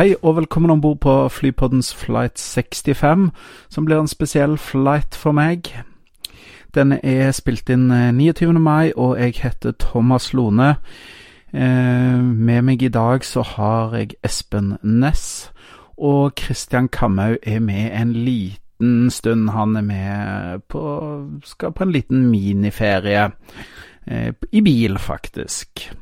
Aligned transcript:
Hei 0.00 0.14
og 0.22 0.36
velkommen 0.36 0.70
om 0.70 0.80
bord 0.80 1.00
på 1.04 1.28
Flypoddens 1.28 1.90
flight 1.94 2.38
65, 2.40 3.30
som 3.68 3.84
blir 3.84 3.98
en 4.00 4.08
spesiell 4.08 4.56
flight 4.58 5.12
for 5.14 5.36
meg. 5.36 5.68
Den 6.74 6.94
er 7.02 7.34
spilt 7.36 7.68
inn 7.68 7.92
29. 8.16 8.48
Eh, 8.48 8.60
mai, 8.60 8.92
og 8.96 9.20
jeg 9.20 9.36
heter 9.42 9.76
Thomas 9.76 10.32
Lone. 10.32 10.70
Eh, 11.52 12.16
med 12.16 12.62
meg 12.62 12.82
i 12.82 12.88
dag 12.88 13.24
så 13.28 13.44
har 13.44 13.92
jeg 13.98 14.16
Espen 14.24 14.78
Næss, 14.82 15.52
og 15.98 16.32
Christian 16.40 16.88
Kamhaug 16.88 17.36
er 17.42 17.60
med 17.60 17.92
en 17.92 18.12
liten 18.12 19.10
stund. 19.10 19.50
Han 19.50 19.76
er 19.76 19.82
med 19.82 20.60
på 20.68 20.82
skal 21.44 21.72
på 21.72 21.84
en 21.84 21.92
liten 21.92 22.26
miniferie. 22.30 23.30
Eh, 24.06 24.32
I 24.52 24.60
bil, 24.60 24.98
faktisk. 24.98 25.92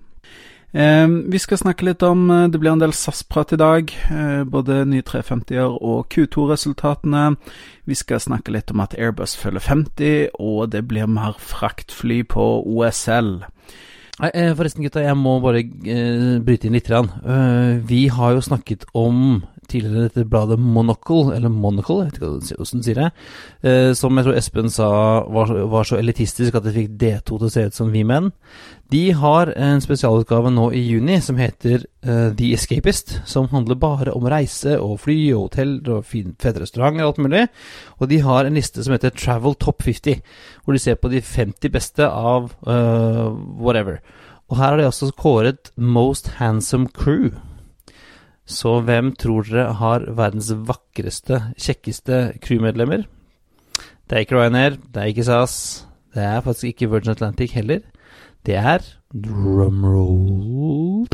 Eh, 0.79 1.09
vi 1.09 1.39
skal 1.43 1.59
snakke 1.59 1.89
litt 1.89 2.05
om 2.07 2.29
eh, 2.31 2.45
Det 2.53 2.61
blir 2.63 2.71
en 2.71 2.83
del 2.83 2.95
SAS-prat 2.95 3.57
i 3.57 3.59
dag. 3.59 3.91
Eh, 4.15 4.45
både 4.47 4.85
nye 4.87 5.03
350-er 5.03 5.75
og 5.75 6.07
Q2-resultatene. 6.15 7.33
Vi 7.89 7.97
skal 7.99 8.23
snakke 8.23 8.55
litt 8.55 8.71
om 8.71 8.85
at 8.85 8.95
Airbus 8.95 9.35
følger 9.41 9.65
50, 9.65 10.37
og 10.39 10.71
det 10.71 10.85
blir 10.87 11.11
mer 11.11 11.35
fraktfly 11.43 12.21
på 12.31 12.47
OSL. 12.63 13.41
Eh, 14.23 14.55
Forresten, 14.55 14.87
gutta, 14.87 15.03
jeg 15.03 15.19
må 15.19 15.39
bare 15.43 15.65
bryte 16.47 16.69
inn 16.69 16.79
litt. 16.79 16.91
Vi 17.91 18.03
har 18.15 18.37
jo 18.37 18.45
snakket 18.45 18.87
om 18.95 19.43
tidligere 19.69 20.09
dette 20.09 20.25
bladet 20.29 20.59
Monocle, 20.61 21.35
eller 21.37 21.53
Monocle, 21.53 22.03
jeg 22.03 22.09
vet 22.09 22.19
ikke 22.19 22.59
hvordan 22.59 22.85
sier 22.87 23.01
det, 23.03 23.09
uh, 23.65 23.93
som 23.99 24.19
jeg 24.19 24.27
tror 24.27 24.39
Espen 24.41 24.73
sa 24.73 24.89
var, 25.29 25.53
var, 25.73 25.89
så 25.89 25.99
elitistisk 26.01 26.59
at 26.59 26.67
det 26.67 26.75
fikk 26.77 26.95
D2 27.01 27.23
til 27.29 27.47
å 27.49 27.53
se 27.53 27.65
ut 27.69 27.79
som 27.79 27.93
vi 27.95 28.05
menn. 28.09 28.31
De 28.93 29.03
har 29.13 29.53
en 29.53 29.83
spesialutgave 29.85 30.53
nå 30.55 30.71
i 30.77 30.85
juni 30.87 31.19
som 31.25 31.41
heter 31.41 31.85
uh, 32.07 32.31
The 32.37 32.53
Escapist, 32.57 33.19
som 33.29 33.51
handler 33.53 33.81
bare 33.81 34.15
om 34.17 34.29
reise 34.31 34.79
og 34.81 34.99
fly 35.05 35.19
og 35.35 35.49
hotell 35.49 35.75
og 35.87 36.07
fin, 36.09 36.33
fete 36.41 36.65
restauranter 36.65 37.05
og 37.05 37.13
alt 37.13 37.25
mulig. 37.27 37.45
Og 37.99 38.09
de 38.13 38.23
har 38.25 38.49
en 38.49 38.57
liste 38.57 38.85
som 38.85 38.97
heter 38.97 39.13
Travel 39.17 39.59
Top 39.61 39.85
50, 39.85 40.23
hvor 40.65 40.77
de 40.77 40.83
ser 40.83 41.01
på 41.01 41.13
de 41.13 41.21
50 41.25 41.75
beste 41.75 42.09
av 42.09 42.51
whatever. 42.65 44.01
Og 44.49 44.57
her 44.57 44.73
har 44.73 44.81
de 44.81 44.87
også 44.89 45.11
kåret 45.13 45.73
Most 45.77 46.29
Handsome 46.39 46.89
Crew. 46.97 47.37
Så 48.49 48.79
hvem 48.81 49.13
tror 49.21 49.45
dere 49.45 49.75
har 49.77 50.07
verdens 50.17 50.49
vakreste, 50.69 51.53
kjekkeste 51.61 52.41
crewmedlemmer? 52.45 53.05
Det 54.09 54.17
er 54.17 54.25
ikke 54.25 54.39
Ryanair, 54.39 54.79
det 54.89 55.03
er 55.03 55.13
ikke 55.13 55.27
SAS, 55.29 55.55
det 56.17 56.25
er 56.25 56.41
faktisk 56.41 56.65
ikke 56.73 56.91
Virgin 56.95 57.13
Atlantic 57.13 57.53
heller. 57.53 57.85
Det 58.47 58.57
er 58.57 58.81
drumroll 59.13 61.05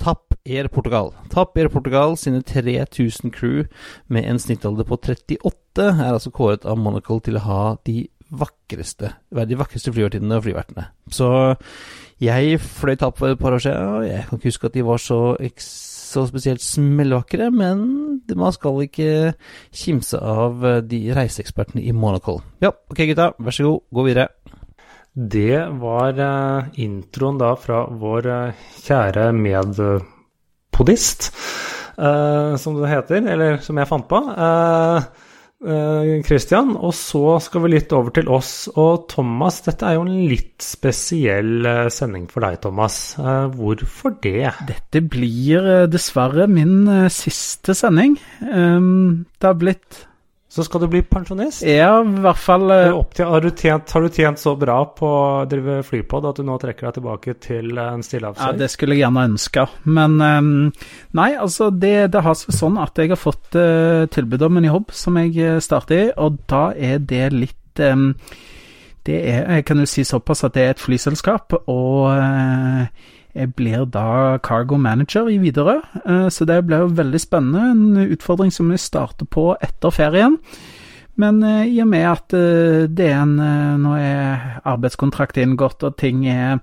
Tapp 0.00 0.34
Air 0.46 0.68
Portugal. 0.72 1.10
Tapp 1.28 1.58
Air 1.58 1.68
Portugal 1.68 2.16
sine 2.16 2.42
3000 2.42 3.32
crew 3.34 3.64
med 4.08 4.24
en 4.24 4.38
snittalder 4.38 4.86
på 4.86 4.96
38 4.96 5.90
er 5.90 6.12
altså 6.12 6.30
kåret 6.30 6.64
av 6.64 6.78
Monocle 6.78 7.20
til 7.26 7.36
å 7.36 7.44
ha 7.44 7.62
de 7.84 8.06
vakreste, 8.30 9.10
de 9.34 9.58
vakreste 9.58 9.92
flyvertinnene 9.92 10.38
og 10.38 10.46
flyvertene. 10.46 10.86
Så 11.10 11.28
jeg 12.22 12.60
fløy 12.62 12.94
tapp 12.96 13.18
for 13.18 13.34
et 13.34 13.40
par 13.40 13.52
år 13.56 13.64
siden, 13.64 13.94
og 13.98 14.06
jeg 14.06 14.24
kan 14.28 14.38
ikke 14.38 14.52
huske 14.52 14.70
at 14.70 14.78
de 14.78 14.86
var 14.86 15.02
så, 15.02 15.20
så 16.10 16.26
spesielt 16.28 16.62
smellvakre, 16.64 17.50
men 17.54 18.20
man 18.36 18.54
skal 18.54 18.82
ikke 18.84 19.32
kimse 19.74 20.18
av 20.18 20.64
eh, 20.66 20.82
de 20.84 21.00
reiseekspertene 21.16 21.84
i 21.86 21.94
Monocle. 21.96 22.42
Ja, 22.62 22.74
ok 22.90 23.04
gutta, 23.12 23.30
vær 23.38 23.56
så 23.56 23.68
god, 23.68 23.86
gå 23.94 24.06
videre. 24.10 24.28
Det 25.10 25.64
var 25.80 26.20
uh, 26.22 26.68
introen 26.78 27.40
da 27.40 27.54
fra 27.58 27.82
vår 27.98 28.28
uh, 28.30 28.60
kjære 28.84 29.30
medpodist, 29.34 31.32
som 32.00 32.76
det 32.78 32.88
heter, 32.88 33.26
eller 33.28 33.58
som 33.60 33.76
jeg 33.76 33.88
fant 33.90 34.06
på. 34.08 34.20
Eh, 34.32 35.08
Christian, 35.60 36.72
og 36.72 36.94
så 36.96 37.36
skal 37.44 37.66
vi 37.66 37.72
litt 37.74 37.92
over 37.92 38.14
til 38.16 38.30
oss. 38.32 38.52
Og 38.80 39.06
Thomas, 39.12 39.60
dette 39.66 39.84
er 39.84 39.98
jo 39.98 40.06
en 40.06 40.28
litt 40.30 40.64
spesiell 40.64 41.66
eh, 41.68 41.90
sending 41.92 42.24
for 42.32 42.46
deg, 42.46 42.60
Thomas. 42.64 43.00
Eh, 43.20 43.46
hvorfor 43.58 44.16
det? 44.24 44.54
Dette 44.70 45.04
blir 45.04 45.68
dessverre 45.92 46.48
min 46.48 46.88
siste 47.12 47.76
sending. 47.76 48.16
Ehm, 48.48 49.26
det 49.36 49.52
har 49.52 49.60
blitt 49.60 50.06
så 50.50 50.64
skal 50.66 50.82
du 50.82 50.88
bli 50.90 51.00
pensjonist? 51.06 51.62
Ja, 51.62 52.00
i 52.02 52.22
hvert 52.24 52.40
fall 52.42 52.72
til, 53.14 53.28
har, 53.30 53.44
du 53.44 53.52
tjent, 53.54 53.92
har, 53.94 54.02
du 54.02 54.10
tjent, 54.10 54.40
så 54.42 54.56
bra 54.58 54.80
på 54.96 55.06
å 55.06 55.44
drive 55.46 55.76
flypod 55.86 56.26
at 56.26 56.40
du 56.40 56.46
nå 56.46 56.56
trekker 56.58 56.88
deg 56.88 56.96
tilbake 56.96 57.34
til 57.38 57.78
en 57.78 58.02
stillehavsøy? 58.02 58.42
Ja, 58.42 58.56
det 58.58 58.70
skulle 58.72 58.96
jeg 58.96 59.04
gjerne 59.04 59.28
ønske. 59.30 59.68
Men 59.86 60.18
um, 60.18 60.50
nei, 61.14 61.28
altså 61.38 61.70
det, 61.70 62.10
det, 62.16 62.24
har 62.26 62.34
seg 62.34 62.56
sånn 62.56 62.80
at 62.82 62.98
jeg 62.98 63.12
har 63.12 63.20
fått 63.20 63.54
uh, 63.54 64.08
tilbud 64.10 64.42
om 64.48 64.58
en 64.58 64.66
jobb 64.72 64.90
som 64.90 65.20
jeg 65.22 65.36
eh, 65.38 65.60
starter 65.62 66.02
i, 66.02 66.10
og 66.18 66.42
da 66.50 66.70
er 66.74 66.98
det 66.98 67.28
litt 67.36 67.84
um, 67.86 68.10
Det 69.06 69.16
er, 69.16 69.46
jeg 69.54 69.64
kan 69.64 69.78
jo 69.80 69.86
si 69.88 70.02
såpass 70.04 70.44
at 70.44 70.58
det 70.58 70.64
er 70.66 70.74
et 70.74 70.82
flyselskap, 70.82 71.54
og 71.72 72.10
blir 73.56 73.84
da 73.84 74.38
cargo 74.42 74.76
manager 74.76 75.28
i 75.28 75.38
Widerøe, 75.38 75.80
eh, 76.04 76.28
så 76.28 76.44
det 76.44 76.62
blir 76.66 76.84
jo 76.84 76.92
veldig 76.98 77.20
spennende. 77.20 77.70
En 77.70 78.12
utfordring 78.12 78.52
som 78.52 78.70
vi 78.70 78.78
starter 78.78 79.26
på 79.26 79.54
etter 79.62 79.90
ferien. 79.94 80.38
Men 81.20 81.42
eh, 81.46 81.66
i 81.74 81.80
og 81.82 81.88
med 81.90 82.06
at 82.08 82.34
eh, 82.36 82.86
det 82.88 83.08
er 83.10 83.22
en 83.22 83.36
Nå 83.80 83.94
er 83.98 84.60
arbeidskontrakt 84.68 85.40
inngått, 85.40 85.84
og 85.86 85.96
ting 86.00 86.24
er 86.30 86.60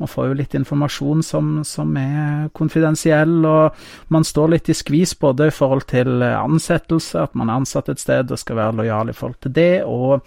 Man 0.00 0.10
får 0.10 0.30
jo 0.30 0.38
litt 0.38 0.56
informasjon 0.56 1.22
som, 1.26 1.50
som, 1.66 1.92
er 2.00 2.48
konfidensiell, 2.56 3.42
og 3.44 3.76
man 4.08 4.24
står 4.24 4.54
litt 4.54 4.70
i 4.72 4.76
skvis 4.76 5.12
både 5.20 5.50
i 5.50 5.54
forhold 5.54 5.84
til 5.90 6.22
ansettelse, 6.24 7.26
at 7.26 7.36
man 7.36 7.50
er 7.50 7.60
ansatt 7.60 7.90
et 7.92 8.00
sted 8.00 8.32
og 8.32 8.40
skal 8.40 8.56
være 8.56 8.78
lojal 8.80 9.12
i 9.12 9.16
forhold 9.16 9.36
til 9.44 9.52
det, 9.58 9.82
og 9.84 10.24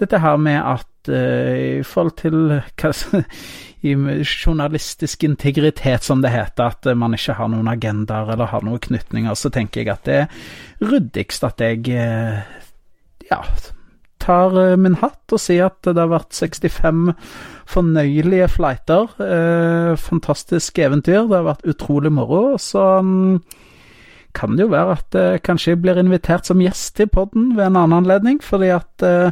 dette 0.00 0.18
her 0.18 0.40
med 0.42 0.58
at 0.58 0.90
i 1.14 1.84
forhold 1.86 2.16
til 2.18 2.36
hva 2.80 2.90
i 3.84 3.94
journalistisk 4.24 5.24
integritet, 5.24 6.02
som 6.02 6.22
det 6.24 6.32
heter, 6.32 6.72
at 6.72 6.96
man 6.96 7.14
ikke 7.16 7.36
har 7.36 7.50
noen 7.52 7.68
agendaer 7.68 8.32
eller 8.32 8.48
har 8.48 8.64
noen 8.64 8.80
knytninger, 8.80 9.36
så 9.36 9.52
tenker 9.52 9.82
jeg 9.82 9.92
at 9.92 10.06
det 10.08 10.20
er 10.22 10.88
ryddigst 10.88 11.44
at 11.44 11.60
jeg 11.60 11.84
eh, 11.92 12.40
ja, 13.30 13.40
tar 14.24 14.56
eh, 14.60 14.76
min 14.80 14.98
hatt 15.02 15.34
og 15.34 15.42
sier 15.42 15.68
at 15.68 15.84
det 15.86 16.00
har 16.00 16.12
vært 16.12 16.36
65 16.36 17.12
fornøyelige 17.70 18.48
flighter. 18.56 19.12
Eh, 19.20 19.92
fantastisk 20.00 20.80
eventyr. 20.80 21.26
Det 21.28 21.38
har 21.38 21.50
vært 21.50 21.68
utrolig 21.74 22.12
moro. 22.14 22.56
Så 22.60 22.82
um, 23.00 23.38
kan 24.34 24.56
det 24.56 24.66
jo 24.66 24.72
være 24.72 24.96
at 24.98 25.18
eh, 25.18 25.38
kanskje 25.44 25.74
jeg 25.74 25.82
blir 25.84 26.00
invitert 26.00 26.48
som 26.48 26.62
gjest 26.62 27.00
i 27.04 27.08
podden 27.10 27.52
ved 27.54 27.68
en 27.68 27.78
annen 27.78 28.00
anledning, 28.02 28.40
fordi 28.42 28.72
at 28.74 29.06
eh, 29.06 29.30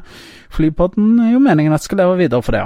Flypodden 0.52 1.16
er 1.24 1.34
jo 1.34 1.42
meningen 1.42 1.74
at 1.74 1.84
skal 1.84 2.02
leve 2.02 2.20
videre 2.20 2.44
for 2.44 2.56
det. 2.56 2.64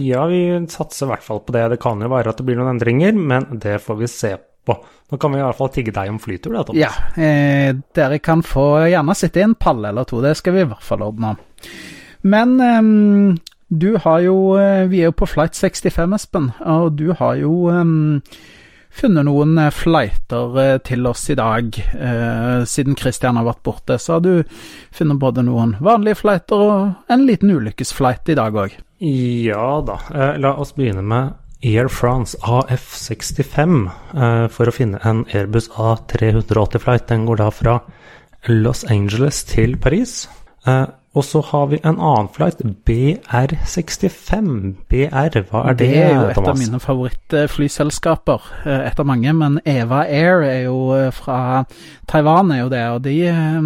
Ja, 0.00 0.24
vi 0.26 0.42
satser 0.72 1.06
i 1.06 1.12
hvert 1.12 1.26
fall 1.26 1.42
på 1.44 1.54
det. 1.54 1.68
Det 1.74 1.82
kan 1.82 2.00
jo 2.02 2.10
være 2.10 2.32
at 2.32 2.40
det 2.40 2.46
blir 2.48 2.58
noen 2.58 2.72
endringer, 2.74 3.14
men 3.14 3.60
det 3.62 3.78
får 3.84 4.00
vi 4.00 4.10
se 4.10 4.32
på. 4.64 4.76
Nå 5.12 5.18
kan 5.20 5.34
vi 5.34 5.40
i 5.40 5.44
hvert 5.44 5.58
fall 5.58 5.72
tigge 5.74 5.94
deg 5.94 6.10
om 6.12 6.20
flytur, 6.22 6.54
da, 6.56 6.64
Thomas. 6.64 6.80
Ja, 6.80 7.22
eh, 7.22 7.74
dere 7.96 8.18
kan 8.24 8.42
få 8.46 8.66
gjerne 8.88 9.16
sitte 9.18 9.42
i 9.42 9.46
en 9.46 9.54
palle 9.58 9.90
eller 9.92 10.08
to. 10.08 10.22
Det 10.24 10.34
skal 10.38 10.56
vi 10.56 10.64
i 10.64 10.70
hvert 10.70 10.84
fall 10.86 11.04
ordne. 11.06 11.34
Men 12.24 12.56
eh, 12.64 13.38
du 13.74 13.96
har 14.04 14.20
jo 14.24 14.36
eh, 14.60 14.84
Vi 14.90 15.00
er 15.02 15.10
jo 15.10 15.16
på 15.22 15.28
flight 15.28 15.56
65, 15.56 16.14
Espen, 16.18 16.52
og 16.64 16.94
du 16.98 17.10
har 17.18 17.36
jo 17.40 17.54
eh, 17.72 17.84
funnet 18.94 19.26
noen 19.26 19.56
eh, 19.58 19.72
flighter 19.74 20.58
eh, 20.62 20.78
til 20.86 21.06
oss 21.10 21.26
i 21.32 21.36
dag. 21.38 21.74
Eh, 21.94 22.64
siden 22.70 22.96
Christian 22.98 23.36
har 23.40 23.48
vært 23.48 23.64
borte, 23.66 23.98
så 23.98 24.16
har 24.18 24.24
du 24.24 24.44
funnet 24.94 25.20
både 25.20 25.44
noen 25.46 25.76
vanlige 25.84 26.20
flighter 26.22 26.64
og 26.64 27.12
en 27.12 27.26
liten 27.28 27.52
ulykkesflight 27.54 28.30
i 28.32 28.38
dag 28.38 28.56
òg. 28.64 28.76
Ja 29.04 29.80
da. 29.84 29.98
Eh, 30.14 30.36
la 30.40 30.54
oss 30.60 30.74
begynne 30.76 31.02
med 31.04 31.34
Air 31.64 31.88
France 31.88 32.36
AF65 32.44 33.90
eh, 34.14 34.48
for 34.52 34.68
å 34.68 34.74
finne 34.76 35.00
en 35.04 35.24
Airbus 35.32 35.68
A380-flight. 35.80 37.06
Den 37.08 37.24
går 37.26 37.40
da 37.40 37.48
fra 37.50 37.78
Los 38.48 38.84
Angeles 38.92 39.44
til 39.48 39.76
Paris. 39.80 40.26
Eh, 40.66 40.84
Og 41.14 41.22
så 41.22 41.38
har 41.46 41.68
vi 41.70 41.78
en 41.86 41.94
annen 42.02 42.26
flight, 42.34 42.58
BR65. 42.88 44.48
BR, 44.90 45.36
hva 45.50 45.60
er 45.70 45.74
det, 45.78 45.88
Det 45.88 45.98
er 46.02 46.14
jo 46.14 46.24
et 46.28 46.34
Thomas? 46.34 46.48
av 46.50 46.58
mine 46.58 46.80
favorittflyselskaper. 46.82 48.40
Eh, 48.66 48.86
Et 48.88 49.00
av 49.00 49.06
mange, 49.06 49.32
men 49.32 49.60
Eva 49.64 50.00
Air 50.08 50.42
er 50.42 50.62
jo 50.64 50.92
eh, 50.96 51.10
fra 51.14 51.64
Taiwan, 52.10 52.50
er 52.50 52.60
jo 52.64 52.68
det. 52.68 52.82
Og 52.96 53.02
de 53.02 53.14
eh, 53.28 53.62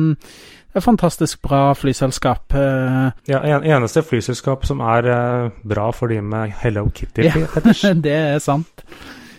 fantastisk 0.75 1.43
bra 1.43 1.75
flyselskap. 1.75 2.55
eh, 2.55 3.11
Ja, 3.29 3.38
en, 3.43 3.65
eneste 3.65 4.03
flyselskap 4.03 4.65
som 4.67 4.81
er 4.81 5.06
eh, 5.09 5.50
bra 5.65 5.91
for 5.91 6.06
de 6.09 6.20
med 6.20 6.50
Hello 6.62 6.85
Ja. 6.85 6.91
Kitty-fetisj. 6.94 7.94
det 8.06 8.12
er 8.12 8.38
sant. 8.38 8.85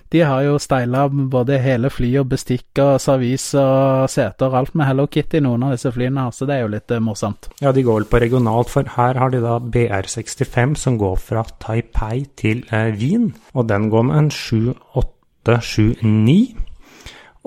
De 0.10 0.20
har 0.26 0.42
jo 0.42 0.58
styla 0.58 1.06
både 1.10 1.60
hele 1.62 1.90
fly 1.94 2.16
og 2.18 2.30
bestikk 2.32 2.80
og 2.82 2.98
servis 3.02 3.54
og 3.54 4.10
seter 4.10 4.46
og 4.50 4.56
alt 4.58 4.74
med 4.76 4.86
Hello 4.90 5.06
Kitty, 5.06 5.38
noen 5.46 5.64
av 5.68 5.72
disse 5.76 5.92
flyene 5.94 6.22
her, 6.26 6.32
så 6.34 6.46
det 6.50 6.56
er 6.56 6.62
jo 6.64 6.68
litt 6.74 6.90
eh, 6.92 7.00
morsomt. 7.00 7.46
Ja, 7.62 7.70
de 7.72 7.84
går 7.86 7.96
vel 8.00 8.06
på 8.10 8.20
regionalt, 8.24 8.70
for 8.74 8.84
her 8.96 9.14
har 9.22 9.30
de 9.30 9.38
da 9.44 9.60
BR65 9.62 10.74
som 10.82 10.98
går 10.98 11.16
fra 11.22 11.44
Taipei 11.62 12.26
til 12.42 12.64
eh, 12.74 12.90
Wien, 12.98 13.30
og 13.54 13.68
den 13.70 13.90
går 13.94 14.04
med 14.10 14.18
en 14.24 14.32
7879. 14.34 16.58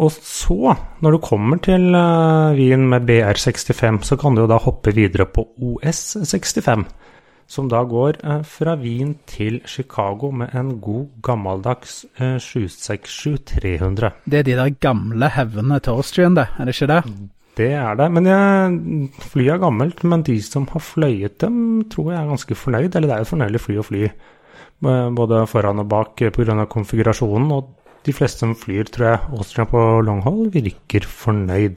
Og 0.01 0.13
så, 0.15 0.75
når 1.05 1.15
du 1.15 1.19
kommer 1.21 1.61
til 1.61 1.93
eh, 1.95 2.55
Wien 2.57 2.87
med 2.89 3.05
BR65, 3.09 4.01
så 4.09 4.17
kan 4.17 4.35
du 4.35 4.45
jo 4.45 4.51
da 4.51 4.57
hoppe 4.63 4.95
videre 4.97 5.27
på 5.29 5.45
OS65, 5.61 6.87
som 7.47 7.69
da 7.69 7.83
går 7.85 8.23
eh, 8.25 8.41
fra 8.49 8.79
Wien 8.81 9.19
til 9.29 9.61
Chicago 9.69 10.31
med 10.33 10.57
en 10.57 10.79
god 10.81 11.11
gammeldags 11.23 12.07
eh, 12.17 12.39
767-300. 12.41 14.15
Det 14.25 14.41
er 14.41 14.49
de 14.49 14.57
der 14.57 14.73
gamle 14.81 15.29
haugene 15.29 15.79
til 15.85 16.01
Austrian, 16.01 16.41
det, 16.41 16.49
er 16.57 16.65
det 16.65 16.77
ikke 16.79 16.93
det? 16.95 17.03
Det 17.57 17.69
er 17.77 17.97
det. 18.01 18.09
Men 18.17 18.27
jeg, 18.31 18.81
flyet 19.29 19.59
er 19.59 19.61
gammelt, 19.61 20.01
men 20.09 20.25
de 20.25 20.39
som 20.41 20.65
har 20.73 20.81
fløyet 20.81 21.37
dem, 21.45 21.85
tror 21.93 22.15
jeg 22.15 22.23
er 22.23 22.33
ganske 22.33 22.57
fornøyd. 22.57 22.95
Eller 22.97 23.11
det 23.11 23.15
er 23.15 23.21
jo 23.21 23.29
et 23.29 23.35
fornøyelig 23.35 23.61
fly 23.61 23.77
å 23.77 23.85
fly, 23.85 24.03
eh, 24.09 25.13
både 25.21 25.45
foran 25.53 25.85
og 25.85 25.89
bak 25.93 26.25
pga. 26.33 26.65
konfigurasjonen. 26.65 27.53
Og 27.53 27.82
de 28.07 28.13
fleste 28.15 28.39
som 28.43 28.55
flyr, 28.59 28.85
tror 28.91 29.07
jeg, 29.07 29.19
Austria 29.39 29.65
på 29.69 30.01
longhold, 30.07 30.51
virker 30.55 31.03
fornøyd. 31.07 31.77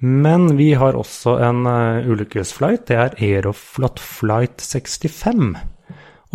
Men 0.00 0.58
vi 0.58 0.72
har 0.76 0.92
også 0.96 1.38
en 1.46 1.66
uh, 1.66 2.10
ulykkesflight. 2.10 2.88
Det 2.88 2.96
er 2.96 3.14
Aeroflot 3.16 4.00
Flight 4.00 4.60
65. 4.60 5.56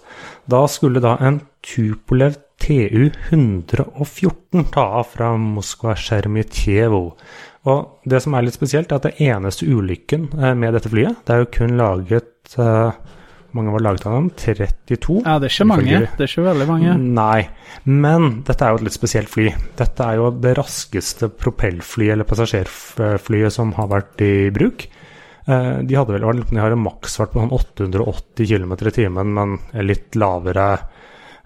Da 0.50 0.66
skulle 0.70 1.00
da 1.02 1.16
en 1.22 1.40
Tupolev 1.66 2.34
TU 2.60 3.10
114 3.30 4.64
ta 4.72 4.84
av 5.00 5.04
fra 5.12 5.32
Moskva 5.38 5.94
Sjermitjevo. 5.98 7.02
Og 7.66 8.06
det 8.08 8.20
som 8.22 8.34
er 8.38 8.46
litt 8.46 8.56
spesielt, 8.56 8.92
er 8.94 9.00
at 9.00 9.08
det 9.08 9.26
eneste 9.26 9.66
ulykken 9.66 10.28
eh, 10.38 10.54
med 10.54 10.74
dette 10.76 10.90
flyet 10.92 11.24
Det 11.26 11.34
er 11.34 11.40
jo 11.42 11.48
kun 11.56 11.72
laget 11.78 12.54
eh, 12.62 12.92
Hvor 12.94 13.58
mange 13.58 13.72
var 13.74 13.82
laget 13.88 14.06
av 14.06 14.14
dem? 14.14 14.28
32? 14.38 15.16
Ja, 15.26 15.34
det 15.42 15.48
er 15.48 15.54
ikke 15.56 15.66
mange. 15.72 15.98
Det 16.14 16.22
er 16.26 16.30
ikke 16.30 16.44
veldig 16.46 16.68
mange. 16.70 16.94
Nei, 17.18 17.48
men 17.90 18.28
dette 18.46 18.62
er 18.68 18.74
jo 18.74 18.80
et 18.80 18.86
litt 18.86 18.96
spesielt 18.98 19.32
fly. 19.32 19.48
Dette 19.80 20.06
er 20.06 20.20
jo 20.20 20.30
det 20.44 20.54
raskeste 20.60 21.30
propellflyet 21.42 22.14
eller 22.14 22.28
passasjerflyet 22.30 23.54
som 23.58 23.74
har 23.78 23.90
vært 23.90 24.22
i 24.26 24.32
bruk. 24.54 24.86
Eh, 25.46 25.72
De 25.82 25.98
hadde 25.98 26.14
vel, 26.16 26.44
de 26.50 26.62
har 26.62 26.74
en 26.74 26.84
maksfart 26.86 27.34
på 27.34 27.42
sånn 27.42 27.54
880 27.54 28.46
km 28.46 28.76
i 28.78 28.94
timen, 29.02 29.34
men 29.40 29.58
litt 29.86 30.14
lavere 30.18 30.70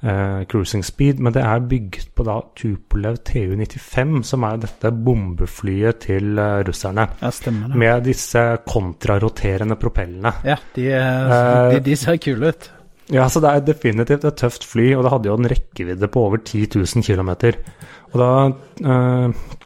eh, 0.03 0.43
cruising 0.51 0.85
speed. 0.87 1.21
Men 1.21 1.35
det 1.37 1.45
er 1.45 1.63
bygget 1.71 2.11
på 2.17 2.27
da 2.27 2.41
Tupolev 2.57 3.21
Tu-95, 3.27 4.23
som 4.27 4.45
er 4.49 4.61
dette 4.65 4.93
bombeflyet 4.93 6.03
til 6.07 6.41
eh, 6.41 6.59
russerne. 6.67 7.07
Ja, 7.23 7.31
stemmer 7.35 7.71
det. 7.71 7.81
Med 7.85 8.05
disse 8.09 8.45
kontraroterende 8.67 9.79
propellene. 9.81 10.35
Ja, 10.47 10.59
de, 10.77 10.91
Eh, 10.91 11.75
de, 11.75 11.81
de 11.85 11.97
ser 11.97 12.19
kule 12.23 12.53
ut. 12.53 12.71
Ja, 13.11 13.27
så 13.31 13.43
det 13.43 13.51
er 13.51 13.65
definitivt 13.67 14.25
et 14.29 14.39
tøft 14.39 14.65
fly, 14.71 14.93
og 14.95 15.05
det 15.05 15.13
hadde 15.15 15.31
jo 15.31 15.39
en 15.39 15.51
rekkevidde 15.51 16.09
på 16.13 16.27
over 16.29 16.43
10 16.45 16.69
000 16.79 17.03
km. 17.03 17.33
Og 18.13 18.21
da, 18.23 18.31
eh, 18.93 19.57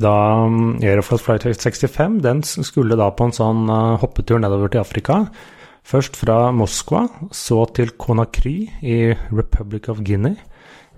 da 0.00 0.12
um, 0.46 0.76
Aeroflot 0.78 1.24
Flight 1.24 1.46
65 1.48 2.20
den 2.22 2.42
skulle 2.46 2.98
da 2.98 3.10
på 3.10 3.26
en 3.26 3.34
sånn 3.34 3.64
eh, 3.66 3.96
hoppetur 4.02 4.38
nedover 4.42 4.70
til 4.70 4.84
Afrika. 4.84 5.24
Først 5.86 6.16
fra 6.18 6.50
Moskva, 6.54 7.06
så 7.32 7.64
til 7.74 7.94
Konakry 7.98 8.68
i 8.82 8.98
Republic 9.32 9.88
of 9.88 10.02
Guinea. 10.04 10.36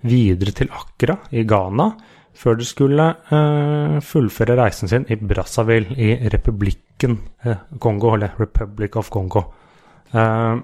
Videre 0.02 0.50
til 0.50 0.73
Accra 0.75 1.17
i 1.31 1.44
Ghana, 1.46 1.93
før 2.34 2.56
de 2.58 2.67
skulle 2.67 3.06
eh, 3.31 3.99
fullføre 4.02 4.56
reisen 4.58 4.90
sin 4.90 5.06
i 5.08 5.17
Brazzaville 5.17 5.94
i 5.94 6.29
republikken 6.32 7.20
eh, 7.46 7.61
Kongo, 7.79 8.14
eller 8.17 8.34
Republic 8.40 8.96
of 8.99 9.12
Congo. 9.14 9.44
Eh, 10.12 10.56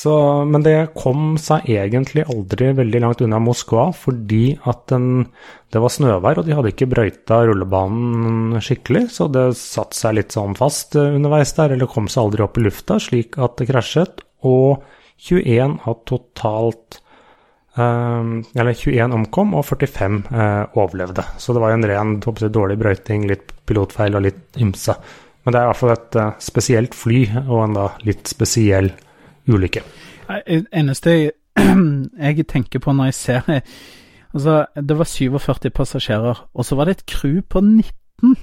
så, 0.00 0.12
men 0.48 0.62
det 0.64 0.94
kom 0.96 1.34
seg 1.40 1.66
egentlig 1.68 2.22
aldri 2.32 2.70
veldig 2.78 3.00
langt 3.02 3.20
unna 3.24 3.40
Moskva, 3.42 3.90
fordi 3.92 4.54
at 4.70 4.86
den, 4.88 5.26
det 5.74 5.82
var 5.82 5.92
snøvær, 5.92 6.40
og 6.40 6.46
de 6.46 6.54
hadde 6.56 6.70
ikke 6.72 6.88
brøyta 6.88 7.42
rullebanen 7.44 8.56
skikkelig, 8.64 9.10
så 9.12 9.28
det 9.32 9.50
satte 9.60 9.98
seg 9.98 10.16
litt 10.16 10.36
sånn 10.36 10.56
fast 10.56 10.96
eh, 10.96 11.18
underveis 11.18 11.52
der, 11.58 11.74
eller 11.74 11.90
kom 11.90 12.08
seg 12.08 12.22
aldri 12.22 12.46
opp 12.46 12.56
i 12.56 12.64
lufta, 12.64 12.96
slik 13.02 13.36
at 13.44 13.58
det 13.60 13.68
krasjet. 13.68 14.24
Og 14.48 14.80
21 15.20 15.74
av 15.84 15.98
totalt 16.08 16.96
eh, 17.76 18.30
Eller 18.56 18.72
21 18.72 19.18
omkom, 19.18 19.52
og 19.58 19.68
45 19.68 20.16
eh, 20.32 20.80
overlevde. 20.80 21.26
Så 21.36 21.52
det 21.52 21.60
var 21.66 21.76
en 21.76 21.88
ren 21.92 22.16
dårlig 22.24 22.78
brøyting, 22.80 23.28
litt 23.28 23.52
pilotfeil 23.68 24.16
og 24.16 24.24
litt 24.30 24.64
ymse. 24.64 24.96
Men 25.44 25.52
det 25.52 25.60
er 25.60 25.68
i 25.68 25.72
hvert 25.74 25.82
fall 25.82 25.94
et 25.98 26.20
eh, 26.24 26.34
spesielt 26.48 26.96
fly, 26.96 27.22
og 27.44 27.66
en 27.66 27.78
da 27.82 27.88
litt 28.08 28.32
spesiell 28.32 28.94
ulykke. 29.56 29.82
Eneste 30.72 31.10
jeg, 31.16 31.30
jeg 32.26 32.46
tenker 32.48 32.78
på 32.84 32.92
når 32.96 33.10
jeg 33.10 33.14
ser 33.14 33.62
Altså, 34.30 34.60
det 34.78 34.94
var 34.94 35.08
47 35.10 35.70
passasjerer, 35.74 36.44
og 36.54 36.64
så 36.64 36.76
var 36.78 36.86
det 36.86 36.92
et 37.00 37.06
crew 37.10 37.40
på 37.50 37.58
19. 37.60 38.36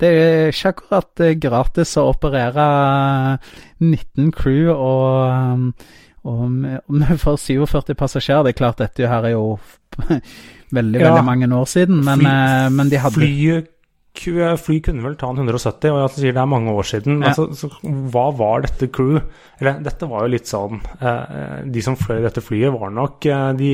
Det 0.00 0.08
er 0.10 0.48
ikke 0.50 0.72
akkurat 0.72 1.20
eh, 1.22 1.36
gratis 1.38 1.92
å 2.00 2.08
operere 2.10 2.64
19 3.78 4.32
crew 4.34 4.72
og, 4.74 5.72
og 6.24 6.40
med- 6.50 6.80
og 6.88 6.98
vi 6.98 7.16
får 7.22 7.36
47 7.44 7.94
passasjerer. 7.94 8.42
Det 8.42 8.54
er 8.56 8.58
klart, 8.58 8.78
dette 8.82 9.06
her 9.06 9.22
er 9.28 9.36
jo 9.36 9.58
veldig, 10.76 11.00
Ja. 11.00 11.12
veldig 11.12 11.24
mange 11.24 11.46
år 11.54 11.64
siden, 11.76 12.02
men, 12.04 12.18
Fly- 12.18 12.34
eh, 12.34 12.70
men 12.70 12.90
de 12.90 12.98
hadde 12.98 13.14
Flyet 13.20 13.70
Fly 14.14 14.80
kunne 14.84 15.04
vel 15.04 15.14
ta 15.16 15.28
en 15.30 15.38
170, 15.38 15.92
og 15.94 16.00
jeg 16.02 16.10
sier 16.16 16.34
det 16.34 16.40
er 16.42 16.48
mange 16.50 16.72
år 16.74 16.82
siden. 16.84 17.20
Men 17.20 17.28
Ja. 17.30 17.34
så, 17.36 17.46
så, 17.56 17.70
hva 18.10 18.26
var 18.36 18.64
dette 18.66 18.88
crew? 18.92 19.20
Eller 19.60 19.78
dette 19.84 20.08
var 20.10 20.24
jo 20.24 20.32
litt 20.32 20.48
sånn 20.48 20.80
eh, 21.00 21.60
De 21.68 21.82
som 21.84 21.96
fløy 21.96 22.22
dette 22.24 22.40
flyet, 22.42 22.72
var 22.74 22.90
nok 22.90 23.26
eh, 23.30 23.52
de 23.56 23.70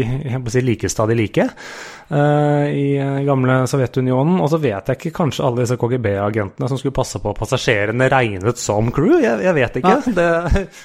si, 0.52 0.61
likeste 0.66 1.02
av 1.02 1.09
de 1.09 1.16
like 1.19 1.47
eh, 1.47 2.66
i 2.69 2.87
eh, 3.00 3.21
gamle 3.26 3.62
Sovjetunionen. 3.71 4.38
Og 4.43 4.50
så 4.52 4.61
vet 4.62 4.93
jeg 4.93 5.00
ikke, 5.00 5.14
kanskje 5.23 5.47
alle 5.47 5.64
disse 5.64 5.78
KGB-agentene 5.81 6.69
som 6.71 6.78
skulle 6.81 6.97
passe 6.97 7.19
på 7.23 7.35
passasjerene, 7.38 8.11
regnet 8.12 8.61
som 8.61 8.93
crew? 8.95 9.16
Jeg, 9.23 9.40
jeg 9.47 9.57
vet 9.57 9.81
ikke. 9.81 9.97
Det, 10.16 10.28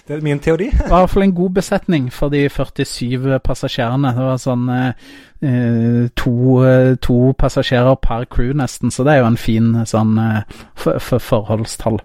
det 0.08 0.17
er 0.17 0.24
min 0.25 0.39
teori. 0.41 0.72
Det 0.72 0.88
var 0.88 1.01
i 1.01 1.05
hvert 1.05 1.15
fall 1.17 1.27
en 1.27 1.36
god 1.38 1.58
besetning 1.60 2.10
for 2.13 2.34
de 2.34 2.48
47 2.50 3.38
passasjerene. 3.46 4.15
Det 4.17 4.29
var 4.31 4.41
sånn 4.41 4.70
eh, 4.72 4.88
eh, 4.88 5.29
to, 5.41 6.63
eh, 6.65 6.95
to 7.01 7.33
passasjerer 7.33 7.95
per 7.95 8.25
crew 8.29 8.53
nesten, 8.53 8.91
så 8.91 9.03
det 9.03 9.15
er 9.15 9.24
jo 9.24 9.31
en 9.31 9.41
fin 9.41 9.74
eh, 9.75 9.88
sånn 9.89 10.17
eh, 10.21 10.41
for, 10.77 11.00
for 11.01 11.24
forholdstall. 11.24 11.98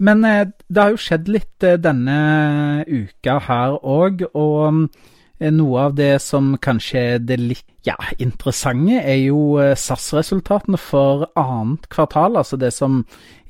Men 0.00 0.24
eh, 0.24 0.46
det 0.68 0.82
har 0.82 0.94
jo 0.94 1.00
skjedd 1.00 1.28
litt 1.28 1.66
eh, 1.66 1.76
denne 1.76 2.84
uka 2.88 3.38
her 3.44 3.76
òg, 3.84 4.24
og 4.32 4.86
eh, 5.38 5.50
noe 5.52 5.82
av 5.90 5.98
det 5.98 6.14
som 6.24 6.54
kanskje 6.56 7.02
er 7.16 7.26
det 7.28 7.36
litt 7.42 7.66
ja, 7.84 7.96
interessante, 8.16 8.96
er 9.04 9.20
jo 9.26 9.58
eh, 9.60 9.76
SAS-resultatene 9.76 10.80
for 10.80 11.26
annet 11.36 11.90
kvartal. 11.92 12.40
Altså 12.40 12.56
det 12.60 12.72
som 12.76 13.02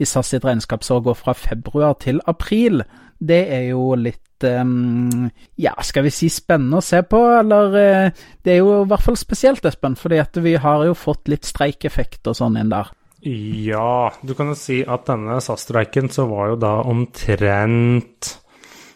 i 0.03 0.09
SAS 0.09 0.35
sitt 0.35 0.47
regnskapsår 0.47 1.07
går 1.07 1.19
fra 1.23 1.37
februar 1.39 1.95
til 2.03 2.19
april. 2.27 2.83
Det 3.21 3.45
er 3.55 3.71
jo 3.71 3.93
litt 3.95 4.23
ja, 4.47 5.75
skal 5.85 6.07
vi 6.07 6.13
si 6.15 6.31
spennende 6.33 6.81
å 6.81 6.85
se 6.85 7.03
på, 7.07 7.21
eller 7.41 7.77
eh, 7.81 8.23
Det 8.43 8.55
er 8.55 8.63
jo 8.63 8.81
i 8.83 8.89
hvert 8.89 9.05
fall 9.05 9.19
spesielt, 9.21 9.65
Espen, 9.69 9.97
fordi 9.99 10.21
at 10.23 10.37
vi 10.41 10.55
har 10.61 10.85
jo 10.87 10.97
fått 10.97 11.29
litt 11.29 11.49
streikeffekt 11.49 12.31
og 12.31 12.39
sånn 12.39 12.59
inn 12.61 12.73
der. 12.73 12.91
Ja, 13.21 14.09
du 14.25 14.33
kan 14.35 14.49
jo 14.49 14.57
si 14.57 14.81
at 14.81 15.05
denne 15.11 15.37
SAS-streiken 15.45 16.09
så 16.13 16.25
var 16.31 16.55
jo 16.55 16.61
da 16.61 16.79
omtrent 16.89 18.31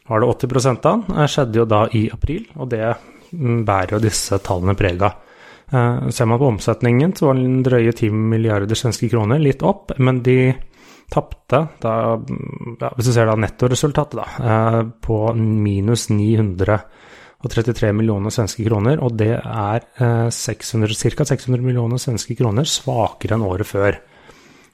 Var 0.09 0.23
det 0.23 0.31
80 0.31 0.71
av 0.71 0.79
den? 0.87 1.29
Skjedde 1.29 1.61
jo 1.61 1.67
da 1.69 1.83
i 1.93 2.07
april, 2.13 2.47
og 2.57 2.71
det 2.73 2.87
mm, 3.33 3.61
bærer 3.69 3.97
jo 3.97 4.05
disse 4.05 4.41
tallene 4.45 4.77
preg 4.77 5.05
av. 5.05 5.21
Eh, 5.73 6.09
ser 6.13 6.29
man 6.29 6.41
på 6.41 6.49
omsetningen, 6.55 7.13
så 7.17 7.31
var 7.31 7.41
den 7.41 7.63
drøye 7.65 7.93
10 7.93 8.13
milliarder 8.33 8.77
svenske 8.79 9.09
kroner, 9.13 9.41
litt 9.41 9.65
opp, 9.65 9.95
men 9.99 10.23
de 10.25 10.55
tapte, 11.14 11.61
ja, 11.85 12.90
hvis 12.97 13.09
du 13.09 13.12
ser 13.14 13.30
da 13.30 13.37
nettoresultatet, 13.38 14.18
da, 14.18 14.26
eh, 14.42 14.80
på 15.06 15.18
minus 15.38 16.09
933 16.11 17.92
millioner 17.94 18.35
svenske 18.35 18.66
kroner, 18.66 18.99
og 18.99 19.14
det 19.21 19.37
er 19.38 19.87
eh, 20.02 20.26
ca. 20.28 21.28
600 21.30 21.62
millioner 21.62 22.02
svenske 22.02 22.37
kroner 22.38 22.66
svakere 22.68 23.38
enn 23.38 23.47
året 23.47 23.71
før. 23.71 24.02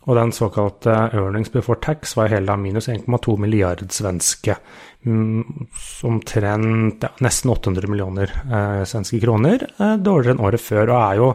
Og 0.09 0.17
den 0.17 0.33
såkalte 0.33 0.93
earnings 1.13 1.53
before 1.53 1.81
tax 1.83 2.15
var 2.17 2.31
hele 2.33 2.49
da 2.49 2.57
minus 2.57 2.89
1,2 2.89 3.37
milliard 3.39 3.83
svenske. 3.93 4.57
Mm, 5.05 5.67
omtrent 6.09 7.05
ja, 7.05 7.11
nesten 7.25 7.53
800 7.53 7.91
millioner 7.91 8.33
eh, 8.33 8.81
svenske 8.89 9.21
kroner. 9.21 9.67
Eh, 9.77 9.99
dårligere 10.01 10.39
enn 10.39 10.47
året 10.47 10.65
før. 10.65 10.95
Og 10.95 10.97
er 11.03 11.21
jo, 11.21 11.29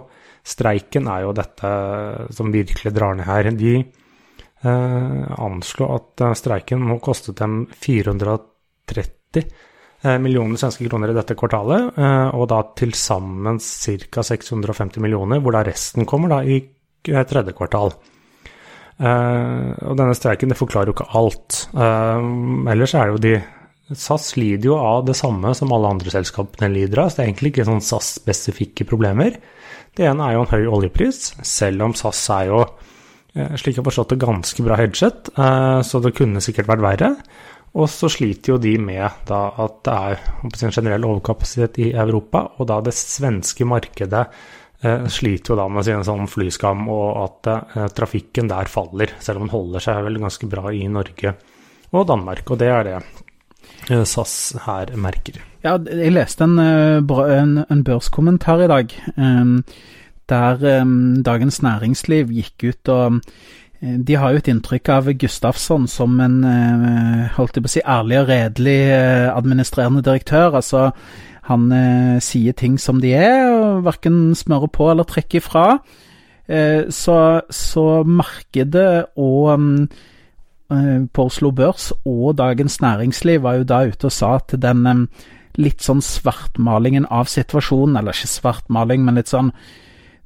streiken 0.55 1.11
er 1.13 1.27
jo 1.27 1.35
dette 1.37 1.75
som 2.33 2.49
virkelig 2.53 2.93
drar 2.95 3.17
ned 3.19 3.29
her. 3.29 3.51
De 3.53 3.75
eh, 3.83 3.85
anslo 4.65 5.89
at 5.95 6.23
eh, 6.25 6.35
streiken 6.37 6.85
nå 6.89 6.99
kostet 7.03 7.37
dem 7.41 7.65
430 7.71 9.43
eh, 10.03 10.17
millioner 10.21 10.59
svenske 10.61 10.87
kroner 10.89 11.13
i 11.13 11.17
dette 11.17 11.37
kvartalet, 11.37 11.97
eh, 11.97 12.27
og 12.35 12.47
da 12.51 12.61
til 12.77 12.95
sammen 12.97 13.59
ca. 13.59 14.25
650 14.31 15.03
millioner, 15.03 15.41
hvor 15.43 15.55
da 15.55 15.63
resten 15.67 16.07
kommer 16.09 16.33
da 16.37 16.43
i 16.43 16.61
tredje 17.05 17.53
kvartal. 17.53 17.91
Og 18.95 19.97
denne 19.99 20.15
streiken 20.15 20.49
det 20.49 20.57
forklarer 20.57 20.89
jo 20.89 20.93
ikke 20.95 21.05
alt. 21.19 21.57
Ellers 21.75 22.93
er 22.95 23.11
det 23.11 23.11
jo 23.11 23.19
de 23.21 23.33
SAS 23.93 24.31
lider 24.39 24.71
jo 24.71 24.77
av 24.81 25.03
det 25.05 25.13
samme 25.19 25.51
som 25.53 25.73
alle 25.75 25.91
andre 25.93 26.09
selskapene 26.09 26.71
lider 26.73 27.03
av, 27.03 27.11
så 27.11 27.19
det 27.19 27.23
er 27.23 27.29
egentlig 27.29 27.51
ikke 27.51 27.67
sånn 27.67 27.83
SAS-spesifikke 27.85 28.87
problemer. 28.89 29.37
Det 29.93 30.07
ene 30.09 30.25
er 30.25 30.35
jo 30.35 30.45
en 30.45 30.49
høy 30.49 30.71
oljepris, 30.79 31.35
selv 31.45 31.85
om 31.85 31.93
SAS 31.93 32.23
er 32.33 32.49
jo, 32.49 32.63
slik 33.35 33.75
jeg 33.75 33.81
har 33.81 33.89
forstått 33.89 34.13
det, 34.13 34.21
ganske 34.23 34.63
bra 34.63 34.77
headset, 34.79 35.31
så 35.35 35.99
det 35.99 36.13
kunne 36.15 36.43
sikkert 36.43 36.69
vært 36.69 36.83
verre. 36.85 37.09
Og 37.75 37.89
så 37.91 38.07
sliter 38.07 38.53
jo 38.53 38.59
de 38.63 38.77
med 38.79 39.03
at 39.03 39.27
det 39.83 39.95
er 39.95 40.21
en 40.47 40.71
generell 40.71 41.07
overkapasitet 41.09 41.81
i 41.83 41.89
Europa, 41.91 42.45
og 42.55 42.69
da 42.71 42.79
det 42.85 42.95
svenske 42.95 43.67
markedet 43.67 44.23
Eh, 44.85 45.07
sliter 45.07 45.53
jo 45.53 45.57
da 45.57 45.65
med 45.71 45.85
sin 45.87 46.03
sånn 46.05 46.27
flyskam, 46.29 46.85
og 46.91 47.07
at 47.23 47.49
eh, 47.51 47.85
trafikken 47.95 48.49
der 48.51 48.69
faller, 48.69 49.15
selv 49.23 49.39
om 49.39 49.47
den 49.47 49.53
holder 49.55 49.81
seg 49.81 50.03
vel 50.05 50.19
ganske 50.21 50.49
bra 50.51 50.69
i 50.75 50.83
Norge 50.91 51.31
og 51.95 52.07
Danmark. 52.09 52.43
Og 52.51 52.59
det 52.61 52.69
er 52.69 52.85
det 52.89 52.95
eh, 52.99 54.03
SAS 54.03 54.35
her 54.67 54.91
merker. 54.99 55.39
Ja, 55.65 55.77
jeg 55.79 56.13
leste 56.13 56.45
en, 56.45 56.59
en, 56.59 57.55
en 57.63 57.85
børskommentar 57.87 58.65
i 58.67 58.69
dag 58.69 58.91
um, 59.15 59.57
der 60.31 60.81
um, 60.81 61.21
Dagens 61.23 61.61
Næringsliv 61.65 62.33
gikk 62.33 62.67
ut 62.71 62.91
og 62.93 63.21
de 63.85 64.15
har 64.17 64.31
jo 64.31 64.39
et 64.39 64.47
inntrykk 64.49 64.89
av 64.89 65.09
Gustafsson 65.19 65.83
som 65.91 66.15
en 66.23 66.37
holdt 67.35 67.57
jeg 67.59 67.65
på 67.65 67.69
å 67.69 67.73
si, 67.73 67.81
ærlig 67.85 68.17
og 68.21 68.29
redelig 68.31 68.77
administrerende 69.35 70.01
direktør. 70.01 70.55
altså 70.57 70.87
han 71.49 71.69
eh, 71.73 72.17
sier 72.23 72.55
ting 72.57 72.79
som 72.81 72.99
de 73.01 73.13
er, 73.17 73.45
og 73.53 73.85
verken 73.85 74.33
smører 74.37 74.71
på 74.73 74.89
eller 74.89 75.05
trekker 75.07 75.41
ifra. 75.43 75.77
Eh, 76.47 76.89
så, 76.93 77.17
så, 77.53 77.85
markedet 78.05 79.15
og 79.17 79.53
um, 79.53 79.69
på 81.13 81.25
Oslo 81.29 81.51
Børs 81.53 81.91
og 82.09 82.39
Dagens 82.39 82.79
Næringsliv 82.81 83.43
var 83.43 83.59
jo 83.59 83.67
da 83.69 83.83
ute 83.85 84.09
og 84.09 84.13
sa 84.13 84.31
at 84.39 84.55
den 84.61 84.85
um, 84.89 85.03
litt 85.61 85.85
sånn 85.85 86.01
svartmalingen 86.03 87.05
av 87.13 87.29
situasjonen, 87.29 87.99
eller 87.99 88.17
ikke 88.17 88.31
svartmaling, 88.33 89.05
men 89.05 89.21
litt 89.21 89.29
sånn 89.29 89.53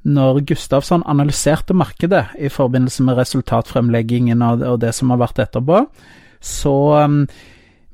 når 0.08 0.40
Gustavsson 0.48 1.04
analyserte 1.08 1.76
markedet 1.76 2.24
i 2.40 2.48
forbindelse 2.48 3.04
med 3.04 3.18
resultatfremleggingen 3.20 4.42
og, 4.42 4.80
det 4.80 4.94
som 4.96 5.12
har 5.12 5.20
vært 5.20 5.42
etterpå, 5.44 5.82
så 6.40 6.74
um, 7.04 7.24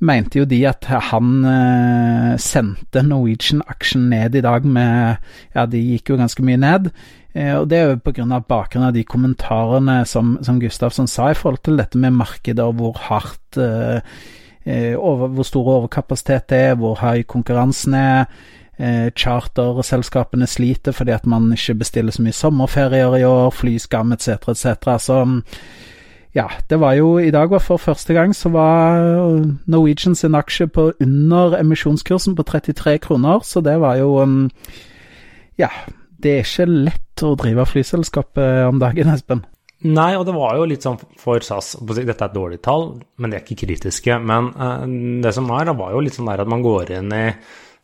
mente 0.07 0.39
jo 0.39 0.47
de 0.47 0.61
at 0.69 0.87
han 1.11 1.31
eh, 1.49 2.33
sendte 2.39 3.03
Norwegian-aksjen 3.03 4.09
ned 4.13 4.37
i 4.37 4.45
dag 4.45 4.67
med 4.69 5.17
Ja, 5.57 5.67
de 5.67 5.81
gikk 5.81 6.13
jo 6.13 6.19
ganske 6.21 6.45
mye 6.47 6.61
ned. 6.61 6.91
Eh, 7.35 7.55
og 7.57 7.67
det 7.73 7.79
er 7.81 7.91
jo 7.91 8.01
pga. 8.05 8.39
bakgrunn 8.39 8.87
av 8.87 8.95
de 8.95 9.05
kommentarene 9.05 10.05
som, 10.07 10.37
som 10.47 10.61
Gustavsson 10.61 11.09
sa 11.09 11.31
i 11.33 11.39
forhold 11.39 11.65
til 11.65 11.81
dette 11.81 11.99
med 11.99 12.15
markedet 12.15 12.65
og 12.65 12.77
hvor 12.81 13.07
hardt 13.09 13.59
eh 13.59 14.01
over, 14.67 15.29
Hvor 15.29 15.45
stor 15.47 15.67
overkapasitet 15.67 16.49
det 16.51 16.59
er, 16.59 16.75
hvor 16.75 16.97
høy 16.99 17.23
konkurransen 17.23 17.95
er. 17.95 18.25
Eh, 18.77 19.09
charterselskapene 19.17 20.45
sliter 20.45 20.93
fordi 20.93 21.15
at 21.15 21.25
man 21.25 21.49
ikke 21.55 21.79
bestiller 21.81 22.13
så 22.13 22.21
mye 22.21 22.37
sommerferier 22.37 23.15
i 23.17 23.25
år, 23.25 23.49
flyskam 23.57 24.13
etc., 24.13 24.51
etc. 24.53 24.91
Så 25.01 25.21
ja, 26.37 26.45
det 26.69 26.77
var 26.83 26.93
jo 26.99 27.15
I 27.17 27.31
dag 27.33 27.49
var 27.49 27.65
for 27.65 27.81
første 27.81 28.13
gang 28.13 28.35
så 28.37 28.53
var 28.53 29.01
Norwegian 29.65 30.15
sin 30.15 30.37
aksje 30.37 30.69
på 30.69 30.91
under 31.01 31.57
emisjonskursen 31.57 32.37
på 32.37 32.45
33 32.45 32.99
kroner, 32.99 33.41
så 33.41 33.65
det 33.65 33.81
var 33.81 33.97
jo 33.97 34.21
um, 34.21 34.51
Ja, 35.57 35.73
det 36.21 36.35
er 36.35 36.45
ikke 36.45 36.69
lett 36.69 37.25
å 37.25 37.33
drive 37.41 37.65
flyselskap 37.65 38.37
eh, 38.37 38.67
om 38.69 38.77
dagen, 38.83 39.09
Espen. 39.09 39.47
Nei, 39.89 40.11
og 40.19 40.27
det 40.29 40.35
var 40.37 40.57
jo 40.57 40.67
litt 40.69 40.85
sånn 40.85 40.99
for 41.21 41.41
SAS 41.45 41.79
Dette 41.81 42.13
er 42.13 42.29
et 42.29 42.35
dårlig 42.35 42.61
tall, 42.65 42.91
men 43.17 43.33
de 43.33 43.39
er 43.39 43.45
ikke 43.45 43.65
kritiske. 43.65 44.19
Men 44.21 44.53
uh, 44.53 44.85
det 45.25 45.33
som 45.33 45.49
er, 45.49 45.65
det 45.69 45.81
var 45.81 45.97
jo 45.97 46.05
litt 46.05 46.17
sånn 46.17 46.29
der 46.29 46.45
at 46.45 46.53
man 46.53 46.65
går 46.65 46.93
inn 46.99 47.13
i 47.17 47.27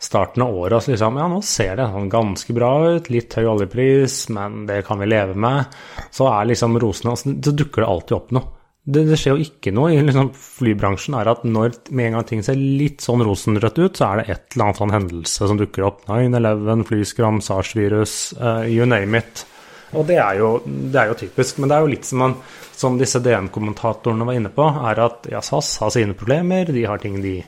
starten 0.02 0.42
av 0.42 0.56
året 0.56 0.84
så 0.84 0.92
liksom 0.92 1.20
Ja, 1.20 1.28
nå 1.30 1.42
ser 1.46 1.76
det 1.78 1.90
sånn 1.92 2.10
ganske 2.12 2.56
bra 2.56 2.72
ut. 2.96 3.10
Litt 3.12 3.34
høy 3.38 3.46
oljepris, 3.54 4.24
men 4.34 4.64
det 4.66 4.82
kan 4.86 5.00
vi 5.02 5.10
leve 5.10 5.36
med. 5.38 5.76
Så 6.10 6.26
er 6.30 6.50
liksom 6.50 6.80
rosene 6.82 7.14
altså, 7.14 7.36
Så 7.44 7.54
dukker 7.54 7.84
det 7.84 7.92
alltid 7.92 8.18
opp 8.18 8.34
noe. 8.36 8.58
Det, 8.82 9.04
det 9.06 9.14
skjer 9.20 9.36
jo 9.36 9.44
ikke 9.44 9.70
noe 9.70 9.92
i 9.94 10.00
liksom, 10.02 10.32
flybransjen. 10.34 11.14
er 11.14 11.30
at 11.30 11.44
når 11.46 11.76
med 11.94 12.08
en 12.08 12.16
gang 12.18 12.26
ting 12.26 12.42
ser 12.42 12.58
litt 12.58 13.04
sånn 13.04 13.22
rosenrødt 13.22 13.78
ut, 13.78 14.00
så 14.00 14.08
er 14.08 14.20
det 14.20 14.34
et 14.34 14.56
eller 14.56 14.66
annet 14.66 14.80
sånn 14.80 14.94
hendelse 14.96 15.50
som 15.52 15.60
dukker 15.60 15.86
opp. 15.86 16.02
9-11, 16.10 16.82
flyskram, 16.88 17.38
SARS-virus, 17.46 18.16
uh, 18.42 18.66
you 18.66 18.88
name 18.88 19.22
it. 19.22 19.44
Og 19.92 20.08
det 20.08 20.18
er, 20.18 20.40
jo, 20.40 20.56
det 20.66 20.98
er, 20.98 21.12
jo, 21.12 21.18
typisk. 21.20 21.60
Men 21.62 21.70
det 21.70 21.76
er 21.76 21.86
jo 21.86 21.92
litt 21.92 22.08
som, 22.08 22.24
man, 22.24 22.34
som 22.74 22.98
disse 22.98 23.22
DN-kommentatorene 23.22 24.26
var 24.26 24.40
inne 24.40 24.50
på, 24.50 24.66
er 24.90 25.04
at 25.06 25.30
ja, 25.30 25.44
SAS 25.46 25.76
har 25.84 25.94
sine 25.94 26.18
problemer, 26.18 26.66
de 26.66 26.86
har 26.88 26.98
ting 27.02 27.20
de 27.22 27.38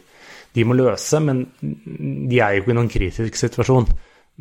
de 0.55 0.65
må 0.67 0.77
løse, 0.79 1.21
men 1.21 1.47
de 1.61 2.41
er 2.41 2.55
jo 2.55 2.63
ikke 2.63 2.75
i 2.75 2.77
noen 2.79 2.91
kritisk 2.93 3.39
situasjon. 3.39 3.89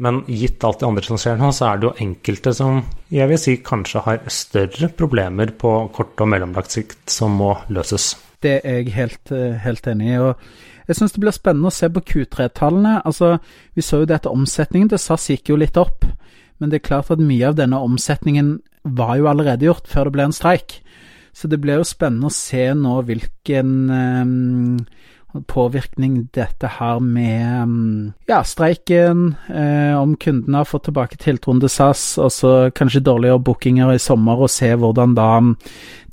Men 0.04 0.24
gitt 0.26 0.64
alt 0.66 0.82
det 0.82 0.88
andre 0.88 1.06
som 1.06 1.20
skjer 1.22 1.38
nå, 1.38 1.52
så 1.54 1.68
er 1.70 1.80
det 1.80 1.88
jo 1.90 1.96
enkelte 2.02 2.54
som 2.58 2.80
jeg 3.14 3.30
vil 3.30 3.42
si 3.42 3.60
kanskje 3.66 4.02
har 4.08 4.24
større 4.34 4.90
problemer 4.98 5.54
på 5.54 5.74
kort 5.94 6.22
og 6.24 6.32
mellomlagt 6.34 6.74
sikt 6.74 7.14
som 7.14 7.36
må 7.38 7.52
løses. 7.74 8.16
Det 8.42 8.60
er 8.66 8.82
jeg 8.82 8.96
helt, 8.98 9.32
eh, 9.32 9.60
helt 9.62 9.88
enig 9.88 10.16
i. 10.16 10.18
og 10.18 10.36
jeg 10.88 10.98
syns 10.98 11.14
det 11.14 11.22
blir 11.24 11.32
spennende 11.36 11.70
å 11.70 11.74
se 11.74 11.88
på 11.90 12.02
Q3-tallene. 12.02 13.02
Altså, 13.06 13.40
Vi 13.76 13.82
så 13.82 14.02
jo 14.02 14.06
det 14.06 14.16
at 14.16 14.26
omsetningen 14.28 14.90
til 14.90 15.00
SAS 15.00 15.30
gikk 15.30 15.50
jo 15.50 15.56
litt 15.56 15.78
opp. 15.78 16.06
Men 16.60 16.70
det 16.70 16.82
er 16.82 16.88
klart 16.88 17.12
at 17.12 17.20
mye 17.20 17.48
av 17.48 17.56
denne 17.56 17.80
omsetningen 17.80 18.60
var 18.84 19.18
jo 19.18 19.28
allerede 19.28 19.66
gjort 19.66 19.88
før 19.88 20.06
det 20.06 20.14
ble 20.14 20.24
en 20.24 20.36
streik. 20.36 20.82
Så 21.34 21.48
det 21.50 21.62
blir 21.62 21.80
jo 21.80 21.88
spennende 21.88 22.28
å 22.30 22.36
se 22.36 22.74
nå 22.74 23.02
hvilken 23.08 23.90
um, 23.90 24.78
påvirkning 25.50 26.28
dette 26.36 26.70
her 26.78 27.00
med 27.02 27.68
mm, 27.68 28.14
ja, 28.30 28.44
streiken, 28.46 29.36
eh, 29.50 29.94
om 29.98 30.16
kundene 30.22 30.62
har 30.62 30.70
fått 30.70 30.88
tilbake 30.90 31.18
tiltroen 31.22 31.62
til 31.64 31.72
SAS, 31.74 32.06
og 32.22 32.32
så 32.34 32.54
kanskje 32.76 33.04
dårligere 33.06 33.42
bookinger 33.42 33.96
i 33.96 34.02
sommer, 34.02 34.46
og 34.46 34.52
se 34.54 34.70
hvordan 34.78 35.16
da 35.18 35.30
mm, 35.42 35.56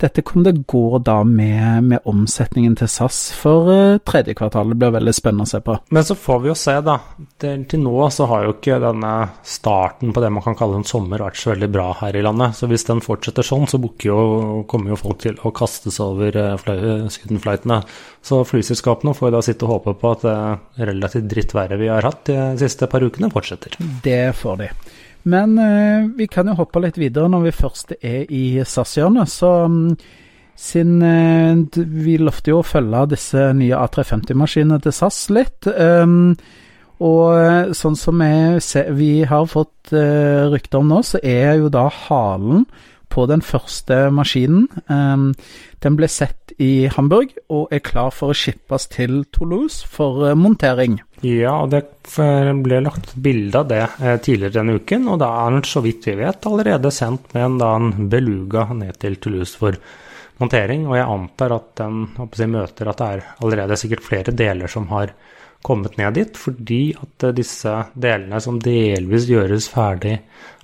dette 0.01 0.23
kom 0.27 0.45
det 0.45 0.53
gå 0.71 0.99
da 1.05 1.19
med, 1.25 1.85
med 1.85 2.09
omsetningen 2.09 2.77
til 2.79 2.89
SAS 2.91 3.19
for 3.37 3.69
eh, 3.73 3.99
tredje 4.07 4.35
kvartal. 4.39 4.73
Det 4.73 4.79
blir 4.81 4.95
veldig 4.97 5.15
spennende 5.17 5.47
å 5.47 5.51
se 5.51 5.61
på. 5.65 5.77
Men 5.93 6.07
så 6.07 6.17
får 6.19 6.41
vi 6.43 6.51
jo 6.51 6.57
se, 6.59 6.77
da. 6.87 6.97
Til, 7.41 7.65
til 7.71 7.83
nå 7.85 7.95
så 8.15 8.29
har 8.31 8.47
jo 8.47 8.55
ikke 8.57 8.81
denne 8.83 9.13
starten 9.47 10.15
på 10.17 10.23
det 10.25 10.33
man 10.33 10.45
kan 10.47 10.57
kalle 10.59 10.81
en 10.81 10.89
sommer 10.89 11.25
vært 11.25 11.41
så 11.41 11.53
veldig 11.53 11.71
bra 11.73 11.91
her 12.01 12.17
i 12.17 12.25
landet. 12.25 12.57
Så 12.57 12.71
hvis 12.71 12.87
den 12.89 13.05
fortsetter 13.05 13.47
sånn, 13.47 13.69
så 13.71 13.81
jo, 14.07 14.19
kommer 14.71 14.95
jo 14.95 15.01
folk 15.01 15.21
til 15.27 15.39
å 15.45 15.53
kastes 15.55 16.01
over 16.03 16.37
uh, 16.37 17.11
sydenflightene. 17.13 17.83
Så 18.25 18.41
flyselskapene 18.49 19.15
får 19.17 19.31
jo 19.31 19.37
da 19.37 19.45
sitte 19.45 19.69
og 19.69 19.77
håpe 19.77 19.97
på 20.01 20.15
at 20.17 20.27
det 20.27 20.89
relativt 20.89 21.29
drittværet 21.31 21.81
vi 21.81 21.93
har 21.93 22.07
hatt 22.07 22.29
de 22.29 22.41
siste 22.61 22.89
par 22.91 23.05
ukene, 23.05 23.31
fortsetter. 23.33 23.77
Det 24.05 24.23
får 24.37 24.61
de. 24.65 24.73
Men 25.29 25.59
eh, 25.61 26.09
vi 26.17 26.27
kan 26.33 26.49
jo 26.49 26.57
hoppe 26.63 26.81
litt 26.85 26.99
videre 27.01 27.29
når 27.29 27.49
vi 27.49 27.57
først 27.59 27.95
er 28.01 28.31
i 28.33 28.45
SAS-hjørnet. 28.65 29.29
Så 29.29 29.51
um, 29.67 29.83
siden 30.61 31.03
eh, 31.05 31.85
vi 32.05 32.17
lovte 32.21 32.55
jo 32.55 32.61
å 32.61 32.67
følge 32.67 33.07
disse 33.15 33.51
nye 33.57 33.77
A350-maskinene 33.81 34.81
til 34.85 34.97
SAS 34.97 35.27
litt. 35.33 35.69
Um, 35.69 36.35
og 37.01 37.33
eh, 37.41 37.73
sånn 37.77 37.97
som 37.97 38.21
vi, 38.21 38.85
vi 38.97 39.13
har 39.29 39.49
fått 39.49 39.93
eh, 39.97 40.47
rykter 40.53 40.83
om 40.83 40.91
nå, 40.93 41.03
så 41.07 41.21
er 41.25 41.57
jo 41.63 41.73
da 41.73 41.89
halen 41.89 42.67
på 43.11 43.25
den 43.27 43.43
første 43.43 44.07
maskinen. 44.15 44.69
Um, 44.87 45.33
den 45.83 45.97
ble 45.99 46.07
sett 46.13 46.53
i 46.63 46.87
Hamburg 46.93 47.33
og 47.51 47.73
er 47.75 47.83
klar 47.83 48.13
for 48.15 48.31
å 48.31 48.37
shippes 48.37 48.87
til 48.93 49.25
Toulouse 49.35 49.87
for 49.89 50.29
uh, 50.29 50.37
montering. 50.39 51.01
Ja, 51.21 51.53
og 51.61 51.73
det 51.75 51.83
ble 52.65 52.79
lagt 52.81 53.13
bilde 53.21 53.61
av 53.61 53.67
det 53.69 53.83
eh, 54.01 54.17
tidligere 54.25 54.57
denne 54.57 54.79
uken, 54.81 55.09
og 55.13 55.19
da 55.21 55.29
er 55.43 55.53
den, 55.53 55.67
så 55.69 55.83
vidt 55.85 56.07
vi 56.09 56.15
vet, 56.17 56.47
allerede 56.49 56.93
sendt 56.95 57.35
med 57.35 57.45
en, 57.45 57.59
da, 57.61 57.75
en 57.77 58.07
beluga 58.13 58.65
ned 58.73 58.97
til 59.03 59.19
Toulouse 59.21 59.59
for 59.61 59.77
montering. 60.41 60.87
Og 60.89 60.97
jeg 60.97 61.11
antar 61.13 61.57
at 61.59 61.75
den 61.83 62.07
jeg, 62.17 62.49
møter 62.55 62.89
at 62.89 63.03
det 63.03 63.11
er 63.11 63.27
allerede 63.45 63.77
sikkert 63.81 64.07
flere 64.07 64.33
deler 64.33 64.73
som 64.73 64.89
har 64.95 65.13
kommet 65.61 65.99
ned 66.01 66.17
dit, 66.17 66.41
fordi 66.41 66.81
at 66.97 67.27
eh, 67.29 67.35
disse 67.37 67.75
delene 67.93 68.41
som 68.41 68.57
delvis 68.65 69.29
gjøres 69.29 69.69
ferdig 69.75 70.17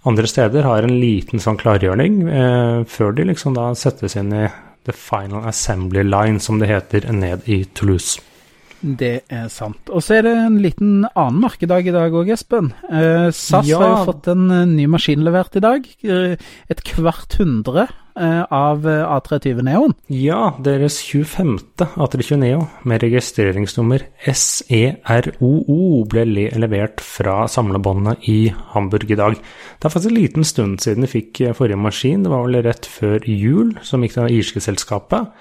andre 0.08 0.30
steder, 0.30 0.64
har 0.64 0.86
en 0.86 0.96
liten 1.02 1.42
sånn 1.42 1.58
klargjøring 1.60 2.22
eh, 2.30 2.78
før 2.88 3.12
de 3.12 3.28
liksom 3.28 3.58
da 3.58 3.74
settes 3.76 4.16
inn 4.16 4.32
i 4.32 4.46
the 4.86 4.94
final 4.96 5.44
assembly 5.50 6.06
line, 6.06 6.40
som 6.40 6.62
det 6.62 6.70
heter, 6.70 7.10
ned 7.12 7.44
i 7.50 7.64
Toulouse. 7.76 8.22
Det 8.86 9.24
er 9.34 9.48
sant. 9.50 9.90
Og 9.90 9.98
så 10.04 10.20
er 10.20 10.26
det 10.28 10.32
en 10.38 10.58
liten 10.62 10.90
annen 11.18 11.40
merkedag 11.42 11.88
i 11.90 11.94
dag 11.94 12.12
òg, 12.14 12.28
Espen. 12.30 12.68
Eh, 12.86 13.32
SAS 13.34 13.66
Ja. 13.66 13.80
har 13.82 13.88
jo 13.96 14.12
fått 14.12 14.28
en 14.30 14.44
eh, 14.54 14.64
ny 14.70 14.86
maskin 14.86 15.24
levert 15.26 15.56
i 15.58 15.62
dag. 15.64 15.88
Eh, 16.06 16.36
et 16.70 16.82
kvart 16.86 17.34
hundre 17.40 17.88
eh, 18.14 18.44
av 18.46 18.86
eh, 18.86 19.02
A320 19.02 19.64
Neoen. 19.66 19.96
Ja, 20.06 20.52
deres 20.62 21.00
25. 21.02 21.56
A320 21.98 22.38
Neo 22.44 22.62
med 22.86 23.02
registreringsnummer 23.02 24.06
SEROO 24.30 26.04
ble 26.10 26.24
levert 26.54 27.02
fra 27.02 27.42
samlebåndet 27.50 28.22
i 28.30 28.38
Hamburg 28.76 29.10
i 29.10 29.18
dag. 29.18 29.34
Det 29.34 29.90
er 29.90 29.94
faktisk 29.96 30.14
en 30.14 30.20
liten 30.22 30.46
stund 30.46 30.78
siden 30.84 31.02
de 31.02 31.10
fikk 31.10 31.42
forrige 31.58 31.80
maskin, 31.80 32.22
det 32.22 32.30
var 32.32 32.46
vel 32.46 32.62
rett 32.66 32.86
før 32.86 33.18
jul, 33.26 33.74
som 33.82 34.02
gikk 34.06 34.14
til 34.14 34.28
det 34.30 34.38
irske 34.38 34.62
selskapet. 34.62 35.32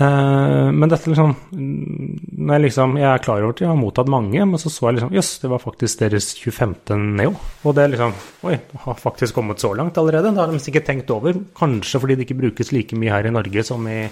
Eh, 0.00 0.68
men 0.72 0.88
dette 0.88 1.10
liksom 1.10 1.34
når 1.52 2.54
jeg, 2.56 2.62
liksom 2.64 2.94
jeg 2.96 3.08
er 3.10 3.22
klar 3.22 3.42
over 3.42 3.52
at 3.52 3.60
jeg 3.60 3.68
har 3.68 3.78
mottatt 3.78 4.10
mange, 4.12 4.40
men 4.48 4.60
så 4.60 4.72
så 4.72 4.88
jeg 4.88 4.98
liksom 4.98 5.16
Jøss, 5.18 5.32
det 5.42 5.50
var 5.52 5.62
faktisk 5.62 6.04
deres 6.04 6.30
25. 6.40 6.76
Neo. 7.20 7.34
Og 7.62 7.76
det 7.76 7.90
liksom 7.92 8.14
Oi, 8.48 8.56
det 8.56 8.84
har 8.86 9.00
faktisk 9.00 9.36
kommet 9.36 9.62
så 9.62 9.74
langt 9.76 9.98
allerede. 10.00 10.32
Det 10.32 10.42
har 10.42 10.52
de 10.52 10.62
sikkert 10.62 10.88
tenkt 10.88 11.12
over. 11.14 11.36
Kanskje 11.58 12.00
fordi 12.02 12.16
det 12.18 12.26
ikke 12.26 12.40
brukes 12.40 12.72
like 12.72 12.98
mye 12.98 13.12
her 13.12 13.28
i 13.28 13.34
Norge 13.34 13.66
som 13.68 13.84
i 13.90 14.06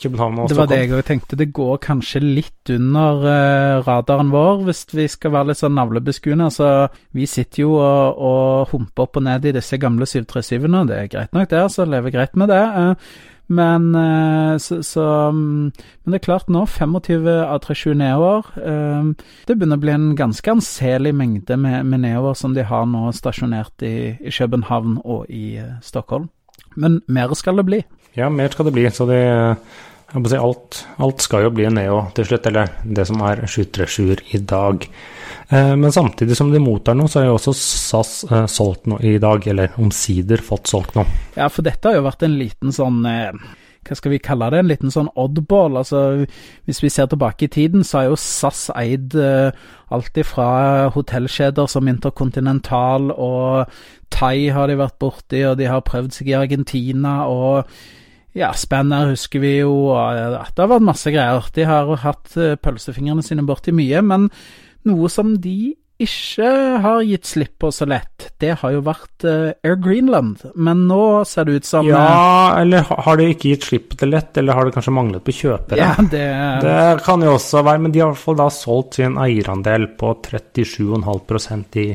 København 0.00 0.38
og 0.38 0.48
Stockholm. 0.48 0.50
Det 0.50 0.58
var 0.58 0.70
det 0.70 0.78
jeg 0.80 0.92
òg 0.96 1.08
tenkte. 1.08 1.38
Det 1.40 1.48
går 1.56 1.80
kanskje 1.84 2.22
litt 2.24 2.72
under 2.74 3.24
uh, 3.24 3.80
radaren 3.86 4.30
vår, 4.32 4.62
hvis 4.68 4.84
vi 4.94 5.08
skal 5.10 5.34
være 5.34 5.50
litt 5.50 5.60
sånn 5.60 5.76
navlebeskuende. 5.76 6.48
Altså, 6.50 6.70
vi 7.16 7.26
sitter 7.30 7.64
jo 7.64 7.74
og, 7.78 8.22
og 8.30 8.70
humper 8.74 9.08
opp 9.08 9.20
og 9.20 9.26
ned 9.26 9.50
i 9.50 9.56
disse 9.56 9.80
gamle 9.80 10.08
737-ene. 10.08 10.86
Det 10.88 10.96
er 10.96 11.12
greit 11.12 11.36
nok, 11.36 11.50
det. 11.50 11.66
altså, 11.66 11.88
Lever 11.88 12.16
greit 12.16 12.40
med 12.40 12.52
det. 12.52 12.64
Uh, 12.76 13.28
Men, 13.50 13.88
eh, 13.98 14.58
så, 14.62 14.76
så, 14.86 15.04
mm, 15.34 15.72
men 16.04 16.12
det 16.12 16.20
er 16.20 16.22
klart 16.22 16.52
nå, 16.54 16.60
25 16.70 17.24
av 17.26 17.64
37 17.64 17.96
neoer. 17.98 18.46
Det 18.54 19.56
begynner 19.56 19.80
å 19.80 19.82
bli 19.82 19.90
en 19.90 20.12
ganske 20.14 20.52
anselig 20.52 21.10
mengde 21.18 21.58
med, 21.58 21.82
med 21.90 22.04
neoer 22.04 22.38
som 22.38 22.54
de 22.54 22.62
har 22.62 22.86
nå 22.86 23.08
stasjonert 23.10 23.82
i, 23.82 24.14
i 24.22 24.30
København 24.30 25.00
og 25.02 25.26
i 25.34 25.58
Stockholm. 25.82 26.28
Men 26.78 27.00
mer 27.10 27.34
skal 27.34 27.58
det 27.58 27.66
bli. 27.66 27.80
Ja, 28.14 28.30
mer 28.30 28.54
skal 28.54 28.70
det 28.70 28.76
bli. 28.76 28.86
Så 28.94 29.06
det 29.10 29.18
si 30.10 30.38
alt, 30.38 30.80
alt 30.98 31.22
skal 31.22 31.44
jo 31.46 31.52
bli 31.54 31.68
Neo 31.70 32.02
til 32.16 32.26
slutt, 32.26 32.48
eller 32.50 32.72
det 32.82 33.06
som 33.06 33.20
er 33.26 33.44
737-er 33.46 34.24
i 34.34 34.40
dag. 34.42 34.86
Eh, 35.48 35.72
men 35.78 35.94
samtidig 35.94 36.36
som 36.38 36.50
de 36.50 36.62
mottar 36.62 36.98
noe, 36.98 37.10
så 37.10 37.20
har 37.20 37.30
jo 37.30 37.38
også 37.38 37.54
SAS 37.54 38.12
eh, 38.30 38.46
solgt 38.50 38.90
noe 38.90 39.00
i 39.06 39.18
dag, 39.22 39.46
eller 39.50 39.78
omsider 39.82 40.42
fått 40.42 40.70
solgt 40.70 40.98
noe. 40.98 41.06
Ja, 41.38 41.46
for 41.50 41.66
dette 41.66 41.90
har 41.90 42.00
jo 42.00 42.06
vært 42.08 42.24
en 42.26 42.38
liten 42.40 42.74
sånn 42.74 43.04
eh, 43.06 43.30
Hva 43.86 43.96
skal 43.96 44.12
vi 44.12 44.20
kalle 44.22 44.50
det? 44.52 44.58
En 44.60 44.70
liten 44.70 44.92
sånn 44.94 45.12
oddball. 45.18 45.78
Altså, 45.80 46.26
hvis 46.68 46.82
vi 46.82 46.90
ser 46.92 47.08
tilbake 47.10 47.46
i 47.46 47.52
tiden, 47.54 47.86
så 47.86 48.00
har 48.00 48.10
jo 48.10 48.18
SAS 48.20 48.66
eid 48.74 49.14
eh, 49.14 49.54
alt 49.94 50.20
ifra 50.20 50.90
hotellkjeder 50.94 51.70
som 51.70 51.88
Intercontinental 51.90 53.14
og 53.14 53.72
Thai 54.10 54.50
har 54.54 54.66
de 54.66 54.76
vært 54.82 54.98
borti, 55.00 55.46
og 55.46 55.56
de 55.62 55.70
har 55.70 55.86
prøvd 55.86 56.18
seg 56.18 56.34
i 56.34 56.38
Argentina 56.38 57.24
og 57.30 57.70
ja, 58.36 58.52
Spanner 58.54 59.10
husker 59.10 59.42
vi 59.42 59.56
jo, 59.58 59.90
og 59.90 60.46
det 60.54 60.62
har 60.62 60.70
vært 60.70 60.86
masse 60.86 61.10
greier. 61.10 61.46
De 61.54 61.66
har 61.66 61.90
hatt 62.04 62.36
eh, 62.38 62.56
pølsefingrene 62.62 63.24
sine 63.26 63.44
borti 63.46 63.74
mye, 63.74 64.02
men 64.06 64.28
noe 64.86 65.10
som 65.12 65.34
de 65.42 65.74
ikke 66.00 66.46
har 66.80 67.02
gitt 67.04 67.28
slipp 67.28 67.58
på 67.60 67.68
så 67.74 67.84
lett, 67.84 68.30
det 68.40 68.54
har 68.62 68.72
jo 68.72 68.80
vært 68.86 69.24
eh, 69.28 69.50
Air 69.66 69.76
Greenland. 69.82 70.40
Men 70.54 70.86
nå 70.88 71.26
ser 71.28 71.48
det 71.48 71.58
ut 71.60 71.68
som 71.68 71.84
eh, 71.84 71.92
Ja, 71.92 72.54
eller 72.62 72.86
har 72.88 73.20
de 73.20 73.26
ikke 73.34 73.52
gitt 73.52 73.66
slipp 73.68 73.90
på 73.92 73.98
det 74.00 74.08
lett, 74.08 74.40
eller 74.40 74.56
har 74.56 74.68
det 74.68 74.76
kanskje 74.78 74.94
manglet 74.96 75.26
på 75.26 75.34
kjøpere? 75.42 75.80
ja, 75.82 75.92
det, 76.00 76.24
Det 76.64 76.78
kan 77.04 77.26
jo 77.26 77.34
også 77.36 77.64
være, 77.66 77.84
men 77.84 77.92
de 77.92 78.00
har 78.00 78.08
i 78.08 78.14
hvert 78.14 78.24
fall 78.30 78.40
da 78.40 78.48
solgt 78.54 79.00
sin 79.00 79.18
eierandel 79.20 79.90
på 80.00 80.14
37,5% 80.30 81.82
i 81.84 81.88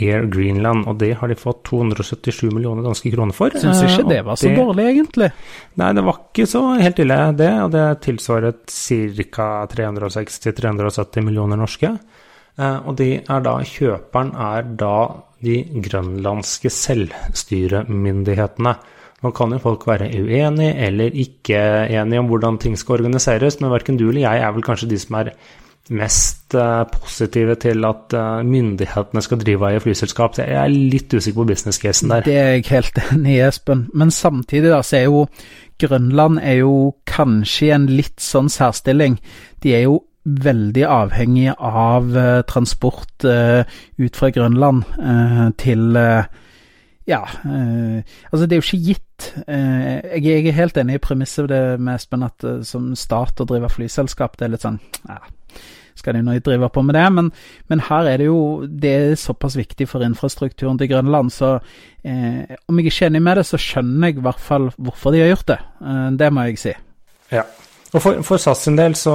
Air 0.00 0.26
Greenland, 0.28 0.86
og 0.86 0.98
det 0.98 1.14
har 1.16 1.28
de 1.28 1.34
fått 1.34 1.62
277 1.64 2.50
millioner 2.52 2.82
danske 2.84 3.10
kroner 3.14 3.32
for. 3.36 3.50
syns 3.50 3.82
Eh, 3.82 3.88
ikke 3.88 4.08
det 4.08 4.24
var 4.24 4.34
så 4.36 4.48
det- 4.48 4.56
dårlig, 4.58 4.84
egentlig. 4.92 5.30
Nei, 5.76 5.92
det 5.92 6.04
var 6.04 6.14
ikke 6.32 6.46
så 6.46 6.78
helt 6.80 6.98
ille, 6.98 7.36
det. 7.36 7.52
Og 7.62 7.70
det 7.72 8.00
tilsvaret 8.02 8.66
ca. 8.66 9.66
360-370 9.66 11.22
millioner 11.24 11.56
norske. 11.56 11.98
Eh, 12.58 12.78
og 12.86 12.96
de 12.96 13.20
er 13.28 13.40
da 13.40 13.58
Kjøperen 13.60 14.34
er 14.34 14.62
da 14.62 15.08
de 15.42 15.64
grønlandske 15.84 16.70
selvstyremyndighetene. 16.72 18.76
Nå 19.24 19.30
kan 19.34 19.52
jo 19.54 19.58
folk 19.62 19.86
være 19.88 20.10
uenige 20.12 20.74
eller 20.86 21.14
ikke 21.16 21.60
enige 21.88 22.20
om 22.20 22.28
hvordan 22.28 22.58
ting 22.60 22.76
skal 22.76 22.98
organiseres, 23.00 23.56
men 23.60 23.72
verken 23.72 23.96
du 23.96 24.08
eller 24.10 24.26
jeg 24.26 24.42
er 24.44 24.52
vel 24.52 24.64
kanskje 24.66 24.88
de 24.90 24.98
som 25.00 25.16
er 25.20 25.30
mest 25.94 26.54
eh, 26.54 26.82
positive 26.90 27.54
til 27.62 27.84
at 27.86 28.14
eh, 28.16 28.40
myndighetene 28.46 29.22
skal 29.22 29.40
drive 29.42 29.68
eie 29.70 29.82
flyselskap. 29.82 30.34
Så 30.34 30.46
Jeg 30.46 30.58
er 30.58 30.72
litt 30.72 31.14
usikker 31.14 31.42
på 31.42 31.48
business-casen 31.52 32.10
der. 32.10 32.26
Det 32.26 32.36
er 32.36 32.50
jeg 32.56 32.66
helt 32.70 33.00
enig 33.12 33.36
i, 33.36 33.44
Espen. 33.46 33.86
Men 33.94 34.10
samtidig 34.10 34.72
da, 34.72 34.82
så 34.82 35.00
er 35.00 35.06
jo 35.06 35.26
Grønland 35.78 36.40
er 36.40 36.62
jo 36.62 36.94
kanskje 37.04 37.66
i 37.66 37.72
en 37.76 37.86
litt 37.90 38.22
sånn 38.22 38.48
særstilling. 38.48 39.18
De 39.62 39.74
er 39.76 39.84
jo 39.84 40.00
veldig 40.24 40.86
avhengig 40.88 41.52
av 41.54 42.16
eh, 42.16 42.40
transport 42.48 43.26
ut 43.26 44.18
fra 44.18 44.30
Grønland 44.34 44.82
til 45.60 46.00
eh, 46.00 46.24
ja, 47.06 47.22
eh, 47.46 48.18
altså 48.30 48.46
det 48.46 48.56
er 48.56 48.60
jo 48.60 48.66
ikke 48.66 48.86
gitt. 48.90 49.30
Eh, 49.46 50.18
jeg, 50.18 50.24
jeg 50.26 50.50
er 50.50 50.58
helt 50.58 50.78
enig 50.80 50.98
i 50.98 51.02
premisset 51.02 51.50
med 51.78 51.94
Espen 51.94 52.26
at 52.26 52.46
eh, 52.46 52.60
som 52.66 52.92
stat 52.98 53.42
å 53.42 53.48
drive 53.48 53.70
flyselskap, 53.72 54.36
det 54.36 54.48
er 54.48 54.54
litt 54.54 54.66
sånn 54.66 54.80
ja, 55.06 55.20
skal 55.96 56.18
de 56.18 56.24
nå 56.26 56.34
drive 56.44 56.68
på 56.72 56.82
med 56.84 56.98
det? 56.98 57.04
Men, 57.16 57.30
men 57.72 57.84
her 57.86 58.10
er 58.10 58.20
det 58.20 58.26
jo 58.28 58.40
Det 58.68 58.90
er 58.92 59.14
såpass 59.20 59.56
viktig 59.56 59.86
for 59.88 60.04
infrastrukturen 60.04 60.76
til 60.80 60.90
Grønland, 60.92 61.32
så 61.32 61.56
eh, 62.04 62.56
om 62.66 62.80
jeg 62.80 62.90
ikke 62.90 63.06
er 63.06 63.12
enig 63.12 63.22
med 63.28 63.40
det, 63.40 63.46
så 63.48 63.60
skjønner 63.60 64.10
jeg 64.10 64.18
i 64.18 64.26
hvert 64.26 64.42
fall 64.42 64.68
hvorfor 64.76 65.14
de 65.14 65.22
har 65.24 65.32
gjort 65.32 65.54
det. 65.54 65.60
Det 66.20 66.32
må 66.34 66.48
jeg 66.48 66.60
si. 66.60 66.74
Ja. 67.32 67.46
Og 67.94 68.02
for, 68.02 68.22
for 68.26 68.42
SAS 68.42 68.66
sin 68.66 68.76
del, 68.78 68.96
så 68.98 69.14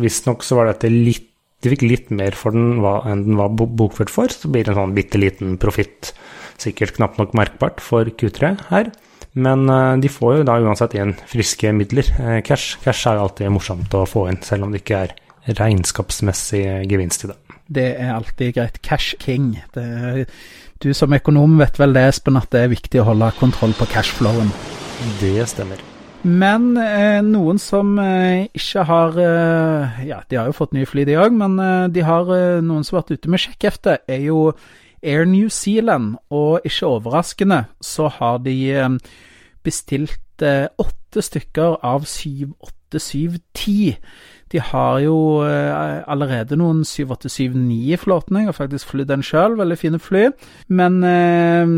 visstnok 0.00 0.46
så 0.46 0.60
var 0.60 0.70
dette 0.70 0.92
litt 0.92 1.32
De 1.64 1.70
fikk 1.72 1.86
litt 1.86 2.10
mer 2.12 2.34
for 2.36 2.52
den 2.52 2.82
enn 2.84 3.22
den 3.24 3.38
var 3.38 3.48
bokført 3.56 4.12
for. 4.12 4.30
Så 4.30 4.50
blir 4.52 4.66
det 4.66 4.74
en 4.74 4.80
sånn 4.82 4.96
bitte 4.96 5.18
liten 5.18 5.54
profitt, 5.58 6.12
sikkert 6.62 6.96
knapt 6.96 7.20
nok 7.20 7.34
merkbart, 7.36 7.82
for 7.84 8.08
Q3 8.08 8.54
her. 8.70 8.92
Men 9.36 9.68
eh, 9.68 9.94
de 10.00 10.10
får 10.12 10.38
jo 10.38 10.46
da 10.48 10.58
uansett 10.64 10.96
igjen 10.96 11.16
friske 11.28 11.72
midler. 11.76 12.08
Eh, 12.20 12.38
cash. 12.46 12.78
Cash 12.84 13.08
er 13.08 13.18
jo 13.18 13.26
alltid 13.26 13.52
morsomt 13.52 13.96
å 13.96 14.06
få 14.08 14.26
inn, 14.30 14.40
selv 14.44 14.66
om 14.66 14.72
det 14.72 14.84
ikke 14.84 15.02
er 15.06 15.16
regnskapsmessig 15.56 16.64
gevinst 16.90 17.26
i 17.26 17.32
det. 17.32 17.40
Det 17.66 17.88
er 17.98 18.14
alltid 18.14 18.54
greit. 18.56 18.80
Cash 18.82 19.18
king. 19.22 19.56
Det, 19.74 20.26
du 20.82 20.92
som 20.94 21.12
økonom 21.12 21.58
vet 21.60 21.78
vel 21.80 21.96
det, 21.96 22.06
Espen, 22.12 22.38
at 22.38 22.48
det 22.54 22.64
er 22.64 22.72
viktig 22.72 23.02
å 23.02 23.10
holde 23.10 23.34
kontroll 23.40 23.74
på 23.76 23.88
cashflowen. 23.90 24.50
Det 25.20 25.38
stemmer. 25.50 25.82
Men 26.26 26.72
eh, 26.80 27.20
noen 27.22 27.58
som 27.62 27.92
eh, 28.02 28.48
ikke 28.56 28.82
har 28.88 29.18
eh, 29.20 30.00
Ja, 30.08 30.22
de 30.26 30.38
har 30.40 30.48
jo 30.48 30.56
fått 30.56 30.72
nye 30.74 30.88
fly, 30.88 31.04
de 31.06 31.18
òg, 31.20 31.36
men 31.36 31.54
eh, 31.62 31.86
de 31.92 32.02
har 32.06 32.32
noen 32.64 32.82
som 32.86 32.96
har 32.96 33.04
vært 33.04 33.20
ute 33.20 33.30
med 33.30 33.42
sjekkhefte, 33.44 34.00
er 34.10 34.24
jo 34.26 34.40
Air 35.02 35.24
New 35.28 35.48
Zealand. 35.48 36.16
Og 36.30 36.60
ikke 36.64 36.86
overraskende 36.86 37.64
så 37.80 38.08
har 38.18 38.38
de 38.44 38.56
eh, 38.72 38.88
bestilt 39.66 40.42
eh, 40.42 40.68
åtte 40.78 41.22
stykker 41.22 41.80
av 41.84 42.06
78710. 42.06 43.96
De 44.52 44.60
har 44.62 45.00
jo 45.02 45.42
eh, 45.42 46.02
allerede 46.06 46.54
noen 46.58 46.84
7879 46.86 47.94
i 47.94 47.98
flåten. 47.98 48.38
Jeg 48.38 48.50
har 48.52 48.54
faktisk 48.54 48.92
flydd 48.92 49.10
den 49.10 49.24
sjøl, 49.26 49.56
veldig 49.58 49.78
fine 49.80 49.98
fly. 49.98 50.28
Men 50.68 51.00
eh, 51.06 51.72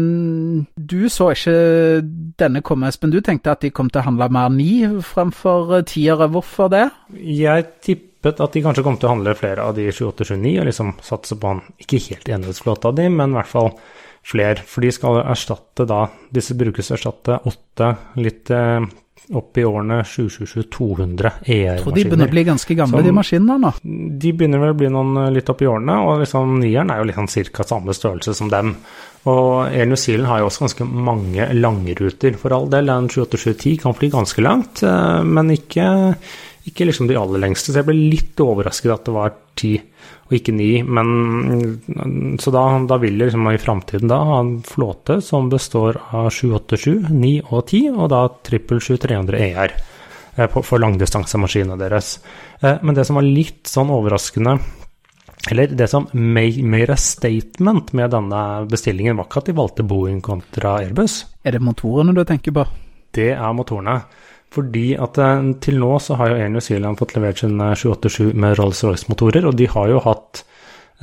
du 0.77 1.09
så 1.09 1.31
ikke 1.33 1.57
denne 2.41 2.63
komme, 2.63 2.91
Espen. 2.91 3.15
Du 3.15 3.23
tenkte 3.25 3.55
at 3.55 3.65
de 3.65 3.73
kom 3.73 3.89
til 3.89 4.03
å 4.03 4.09
handle 4.11 4.29
mer 4.37 4.53
ni 4.53 4.83
fremfor 5.01 5.81
tiere. 5.89 6.29
Hvorfor 6.35 6.69
det? 6.75 6.91
Jeg 7.17 7.71
tippet 8.19 8.41
at 8.41 8.53
de 8.53 8.63
kanskje 8.63 8.85
kom 8.85 8.99
til 8.99 9.09
å 9.09 9.15
handle 9.15 9.35
flere 9.39 9.63
av 9.63 9.75
de 9.77 9.89
2829, 9.91 10.61
og 10.61 10.67
liksom 10.67 10.95
satse 11.03 11.39
på 11.39 11.55
en 11.55 11.63
ikke 11.79 12.01
helt 12.11 12.29
enhetsflåta 12.29 12.93
de, 12.93 13.09
men 13.09 13.31
i 13.31 13.39
hvert 13.39 13.53
fall 13.53 13.73
flere. 14.27 14.63
For 14.67 14.83
de 14.83 14.91
skal 14.93 15.23
erstatte 15.23 15.87
da 15.89 16.07
Disse 16.35 16.55
brukes 16.59 16.87
til 16.87 16.97
å 16.97 16.99
erstatte 16.99 17.39
åtte 17.49 17.93
litt 18.21 18.51
eh, 18.51 18.83
opp 19.39 19.59
i 19.59 19.65
årene 19.67 20.01
777-200 20.07 21.31
Jeg 21.49 21.81
tror 21.83 21.95
de 21.95 22.05
begynner 22.05 22.29
å 22.29 22.33
bli 22.33 22.45
ganske 22.49 22.75
gamle, 22.77 22.99
Som- 22.99 23.07
de 23.07 23.13
maskinene 23.13 23.59
nå. 23.63 23.73
De 23.83 24.33
begynner 24.33 24.63
vel 24.63 24.75
å 24.75 24.79
bli 24.79 24.91
noen 24.93 25.17
eh, 25.25 25.31
litt 25.39 25.49
opp 25.49 25.63
i 25.63 25.69
årene, 25.71 25.99
og 26.05 26.25
liksom 26.25 26.59
nieren 26.61 26.91
er 26.91 26.99
jo 27.03 27.09
liksom 27.11 27.29
ca. 27.53 27.65
samme 27.65 27.95
størrelse 27.95 28.35
som 28.35 28.51
dem. 28.53 28.75
Og 29.29 29.69
Air 29.69 29.87
New 29.87 29.97
Zealand 29.97 30.29
har 30.31 30.41
jo 30.41 30.49
også 30.49 30.67
ganske 30.67 30.85
mange 30.89 31.49
langruter, 31.55 32.37
for 32.39 32.55
all 32.55 32.69
del. 32.69 32.89
En 32.89 33.09
78710 33.09 33.81
kan 33.83 33.95
fly 33.95 34.11
ganske 34.11 34.43
langt, 34.45 34.83
eh, 34.83 35.23
men 35.25 35.51
ikke, 35.51 36.17
ikke 36.69 36.87
liksom 36.89 37.09
de 37.11 37.17
aller 37.19 37.43
lengste, 37.43 37.73
så 37.73 37.81
jeg 37.81 37.89
ble 37.89 37.97
litt 37.97 38.41
overrasket 38.43 38.95
at 38.95 39.07
det 39.09 39.15
var 39.17 39.35
ti 39.59 39.75
og 40.29 40.35
ikke 40.37 40.55
ni. 40.55 40.71
Men 40.85 42.37
så 42.41 42.53
da, 42.55 42.65
da 42.89 42.99
vil 43.03 43.17
jeg 43.17 43.31
liksom 43.31 43.49
i 43.51 43.61
framtiden 43.61 44.11
da 44.13 44.19
ha 44.29 44.41
en 44.45 44.57
flåte 44.67 45.21
som 45.25 45.51
består 45.53 46.01
av 46.15 46.31
787, 46.35 47.09
9 47.11 47.33
og 47.49 47.63
10, 47.65 47.95
og 47.97 48.11
da 48.13 48.25
777-300 48.29 49.47
ER 49.49 49.79
for 50.55 50.79
langdistansemaskinene 50.79 51.79
deres. 51.81 52.19
Men 52.63 52.95
det 52.95 53.09
som 53.09 53.19
var 53.19 53.27
litt 53.27 53.67
sånn 53.67 53.91
overraskende 53.91 54.59
eller 55.49 55.71
det 55.71 55.87
som 55.89 56.09
mer 56.13 56.91
er 56.91 57.01
statement 57.01 57.93
med 57.97 58.11
denne 58.13 58.41
bestillingen, 58.69 59.17
var 59.17 59.29
ikke 59.29 59.41
at 59.41 59.49
de 59.49 59.55
valgte 59.57 59.85
Boeing 59.87 60.19
kontra 60.25 60.75
Airbus. 60.83 61.23
Er 61.47 61.57
det 61.57 61.63
motorene 61.65 62.13
du 62.13 62.21
tenker 62.27 62.53
på? 62.57 62.65
Det 63.15 63.31
er 63.33 63.55
motorene. 63.57 63.95
Fordi 64.55 64.93
at 64.97 65.19
eh, 65.21 65.49
til 65.65 65.81
nå 65.83 65.95
så 66.03 66.17
har 66.21 66.33
jo 66.33 66.39
Air 66.41 66.53
New 66.53 66.65
Zealand 66.65 67.01
fått 67.01 67.17
levert 67.17 67.43
sin 67.43 67.59
787 67.59 68.33
med 68.35 68.57
Rolls-Royce-motorer, 68.61 69.49
og 69.49 69.59
de 69.59 69.69
har 69.69 69.93
jo 69.93 70.05
hatt 70.07 70.45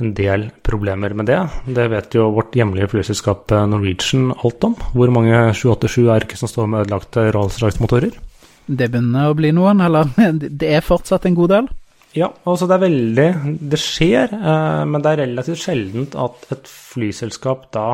en 0.02 0.12
del 0.16 0.50
problemer 0.66 1.14
med 1.16 1.30
det. 1.30 1.38
Det 1.78 1.86
vet 1.92 2.16
jo 2.18 2.28
vårt 2.36 2.56
hjemlige 2.56 2.90
flyselskap 2.92 3.52
eh, 3.54 3.66
Norwegian 3.70 4.32
alt 4.36 4.66
om. 4.68 4.76
Hvor 4.92 5.12
mange 5.14 5.38
787 5.56 6.10
er 6.12 6.26
ikke 6.26 6.40
som 6.40 6.50
står 6.52 6.68
med 6.72 6.86
ødelagte 6.86 7.30
Rolls-Royce-motorer? 7.36 8.18
Det 8.66 8.90
begynner 8.90 9.30
å 9.30 9.38
bli 9.38 9.52
noen, 9.56 9.80
eller 9.86 10.10
det 10.60 10.72
er 10.74 10.84
fortsatt 10.84 11.28
en 11.28 11.38
god 11.38 11.54
del? 11.54 11.70
Ja, 12.16 12.30
altså 12.48 12.64
det 12.64 12.78
er 12.78 12.84
veldig 12.86 13.26
Det 13.72 13.78
skjer, 13.80 14.30
eh, 14.32 14.82
men 14.88 15.02
det 15.04 15.12
er 15.12 15.24
relativt 15.24 15.62
sjeldent 15.62 16.18
at 16.18 16.46
et 16.54 16.68
flyselskap 16.70 17.70
da 17.76 17.88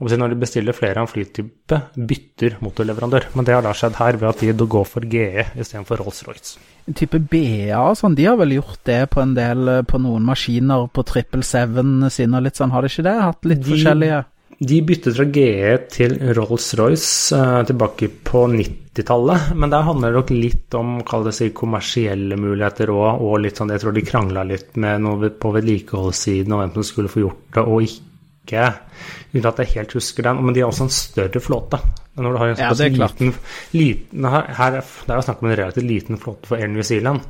når 0.00 0.34
de 0.34 0.40
bestiller 0.40 0.76
flere 0.76 1.00
av 1.00 1.06
en 1.06 1.12
flytype, 1.12 1.80
bytter 1.96 2.58
motorleverandør. 2.60 3.30
Men 3.34 3.48
det 3.48 3.54
har 3.56 3.64
da 3.64 3.72
skjedd 3.76 3.96
her 3.96 4.18
ved 4.20 4.28
at 4.28 4.44
de 4.44 4.68
går 4.76 4.84
for 4.84 5.06
GE 5.08 5.46
istedenfor 5.56 6.02
Rolls-Royce. 6.04 6.58
Type 6.94 7.18
BA 7.18 7.74
og 7.80 7.96
sånn, 7.98 8.14
de 8.14 8.28
har 8.28 8.36
vel 8.38 8.58
gjort 8.58 8.82
det 8.86 9.00
på 9.10 9.22
en 9.24 9.34
del 9.34 9.72
på 9.88 9.98
noen 9.98 10.26
maskiner 10.26 10.86
på 10.92 11.02
777 11.02 12.12
sine 12.12 12.38
og 12.38 12.44
litt 12.46 12.60
sånn, 12.60 12.74
har 12.74 12.84
de 12.84 12.92
ikke 12.92 13.06
det? 13.08 13.14
Hatt 13.24 13.48
litt 13.48 13.62
de, 13.64 13.70
forskjellige 13.72 14.24
De 14.70 14.78
byttet 14.86 15.16
fra 15.16 15.26
GE 15.32 15.72
til 15.96 16.14
Rolls-Royce 16.36 17.40
uh, 17.40 17.64
tilbake 17.66 18.10
på 18.28 18.44
90-tallet, 18.52 19.50
men 19.56 19.72
der 19.72 19.88
handler 19.88 20.12
det 20.12 20.20
nok 20.20 20.34
litt 20.36 20.76
om 20.78 20.92
kall 21.08 21.26
det 21.26 21.34
si, 21.40 21.50
kommersielle 21.56 22.38
muligheter 22.38 22.92
òg, 22.92 23.24
og 23.24 23.40
litt 23.42 23.58
sånn 23.58 23.72
Jeg 23.74 23.82
tror 23.82 23.96
de 23.96 24.04
krangla 24.06 24.44
litt 24.46 24.76
med 24.76 25.02
noe 25.08 25.32
på 25.32 25.56
vedlikeholdssiden 25.56 26.52
og 26.52 26.62
hvem 26.62 26.76
som 26.76 26.86
skulle 26.92 27.12
få 27.12 27.24
gjort 27.24 27.48
det 27.56 27.64
og 27.64 27.88
ikke 27.88 28.05
Uten 28.52 29.48
at 29.50 29.62
jeg 29.62 29.74
helt 29.74 29.96
husker 29.98 30.26
den. 30.28 30.42
Men 30.44 30.54
de 30.54 30.62
har 30.62 30.70
også 30.70 30.86
en 30.86 30.94
større 30.94 31.42
flåte. 31.42 31.80
Når 32.16 32.32
du 32.32 32.38
har 32.40 32.52
en 32.52 32.60
ja, 32.60 32.70
det 32.72 32.86
er 32.86 32.94
liten, 32.96 33.34
liten 33.76 34.28
her, 34.32 34.46
her, 34.56 34.78
Det 34.80 35.12
er 35.12 35.18
jo 35.18 35.26
snakk 35.26 35.42
om 35.42 35.50
en 35.50 35.58
relativt 35.60 35.88
liten 35.88 36.20
flåte 36.20 36.48
for 36.48 36.56
Air 36.56 36.70
New 36.72 36.84
Zealand. 36.86 37.26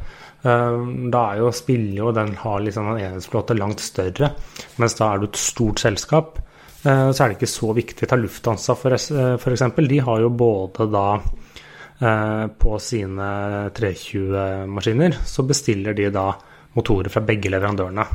Uh, 0.47 1.09
da 1.11 1.23
er 1.33 1.41
jo 1.41 1.51
spiller 1.55 2.05
jo 2.05 2.13
den 2.15 2.37
har 2.39 2.61
liksom 2.63 2.93
en 2.93 3.01
enhetsflåte 3.01 3.57
langt 3.59 3.83
større. 3.83 4.31
Mens 4.79 4.95
da 4.99 5.11
er 5.11 5.23
du 5.23 5.27
et 5.27 5.41
stort 5.41 5.83
selskap, 5.83 6.39
uh, 6.85 7.11
så 7.11 7.25
er 7.25 7.33
det 7.33 7.39
ikke 7.41 7.51
så 7.51 7.73
viktig. 7.75 8.07
Ta 8.07 8.21
Lufthansa 8.21 8.77
f.eks. 8.79 9.11
Uh, 9.11 9.83
de 9.91 9.99
har 10.07 10.23
jo 10.23 10.31
både 10.31 10.87
da 10.93 11.09
uh, 11.19 12.47
på 12.63 12.79
sine 12.79 13.33
320-maskiner, 13.75 15.19
så 15.27 15.43
bestiller 15.49 15.99
de 15.99 16.13
da 16.15 16.31
motorer 16.77 17.11
fra 17.11 17.25
begge 17.27 17.51
leverandørene. 17.51 18.07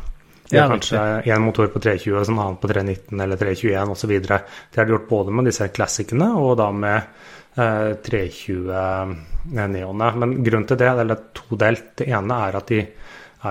De 0.52 0.60
har 0.60 0.68
ja, 0.68 0.76
kanskje 0.76 1.00
én 1.32 1.46
motor 1.46 1.68
på 1.72 1.80
320 1.80 2.18
og 2.18 2.28
en 2.28 2.40
annen 2.40 2.58
på 2.60 2.68
319 2.68 3.22
eller 3.24 3.38
321 3.40 3.92
osv. 3.96 4.12
Det 4.28 4.76
har 4.76 4.86
de 4.86 4.92
gjort 4.98 5.10
både 5.10 5.32
med 5.38 5.46
disse 5.48 5.66
klassikene 5.72 6.28
og 6.36 6.58
da 6.60 6.68
med 6.76 6.98
eh, 7.56 7.92
320-neoene. 8.08 10.08
Men 10.20 10.44
grunnen 10.44 10.68
til 10.68 10.78
det 10.82 10.90
eller 10.92 11.18
todelt. 11.38 11.88
Det 12.02 12.06
ene 12.12 12.34
er 12.50 12.54
at 12.60 12.68
de 12.74 12.80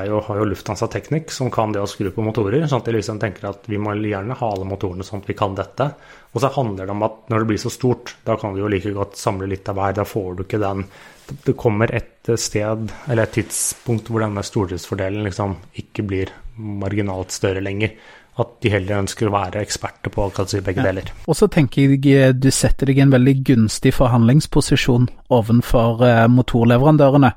jo, 0.06 0.20
har 0.22 0.36
jo 0.38 0.44
Lufthansa 0.46 0.86
Teknikk 0.90 1.32
som 1.34 1.50
kan 1.50 1.72
det 1.74 1.80
å 1.82 1.86
skru 1.90 2.10
på 2.14 2.22
motorer. 2.22 2.66
sånn 2.68 2.82
at 2.82 2.88
de 2.90 2.94
liksom 2.94 3.18
tenker 3.22 3.48
at 3.48 3.64
vi 3.66 3.78
må 3.80 3.94
gjerne 3.98 4.36
ha 4.38 4.50
alle 4.52 4.68
motorene 4.68 5.06
sånn 5.06 5.22
at 5.24 5.30
vi 5.30 5.38
kan 5.38 5.56
dette. 5.58 5.86
Og 6.30 6.38
så 6.42 6.48
handler 6.54 6.86
det 6.86 6.94
om 6.94 7.06
at 7.08 7.16
når 7.32 7.38
det 7.42 7.48
blir 7.50 7.62
så 7.64 7.72
stort, 7.74 8.06
da 8.24 8.32
kan 8.38 8.54
du 8.54 8.58
jo 8.62 8.70
like 8.70 8.92
godt 8.94 9.14
samle 9.18 9.46
litt 9.50 9.68
av 9.68 9.74
hver. 9.80 9.96
Da 9.98 10.04
får 10.06 10.30
du 10.36 10.42
ikke 10.44 10.62
den 10.62 10.80
Det 11.30 11.54
kommer 11.54 11.86
et 11.94 12.26
sted 12.42 12.90
eller 13.06 13.22
et 13.22 13.36
tidspunkt 13.36 14.08
hvor 14.10 14.20
denne 14.22 14.42
stordriftsfordelen 14.42 15.22
liksom 15.22 15.54
ikke 15.78 16.02
blir 16.02 16.32
marginalt 16.80 17.34
større 17.34 17.62
lenger. 17.64 17.94
At 18.40 18.54
de 18.62 18.70
heller 18.72 19.02
ønsker 19.02 19.28
å 19.28 19.34
være 19.34 19.60
eksperter 19.60 20.12
på 20.14 20.28
si, 20.48 20.60
begge 20.64 20.80
ja. 20.80 20.86
deler. 20.88 21.10
Og 21.28 21.36
så 21.36 21.48
tenker 21.50 21.90
jeg 21.90 22.06
eh, 22.14 22.30
du 22.32 22.48
setter 22.54 22.88
deg 22.88 23.00
i 23.00 23.02
en 23.04 23.12
veldig 23.12 23.34
gunstig 23.50 23.92
forhandlingsposisjon 23.96 25.10
overfor 25.34 26.00
uh, 26.06 26.24
motorleverandørene. 26.30 27.34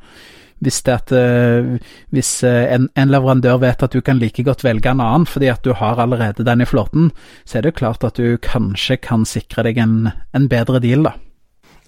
Hvis, 0.64 0.80
det 0.86 0.94
at, 0.94 1.12
uh, 1.12 1.74
hvis 2.16 2.32
en, 2.48 2.88
en, 2.96 3.12
leverandør 3.12 3.60
vet 3.66 3.84
at 3.84 3.92
du 3.92 4.00
kan 4.06 4.22
like 4.22 4.46
godt 4.48 4.64
velge 4.64 4.94
en 4.94 5.04
annen 5.04 5.28
fordi 5.28 5.50
at 5.52 5.66
du 5.66 5.74
har 5.76 6.00
allerede 6.00 6.46
den 6.48 6.64
i 6.64 6.70
flåten, 6.70 7.12
så 7.44 7.60
er 7.60 7.68
det 7.68 7.76
klart 7.82 8.06
at 8.08 8.22
du 8.22 8.38
kanskje 8.40 9.02
kan 9.04 9.28
sikre 9.28 9.66
deg 9.68 9.82
en, 9.84 9.98
en 10.32 10.48
bedre 10.48 10.80
deal, 10.84 11.04
da. 11.10 11.18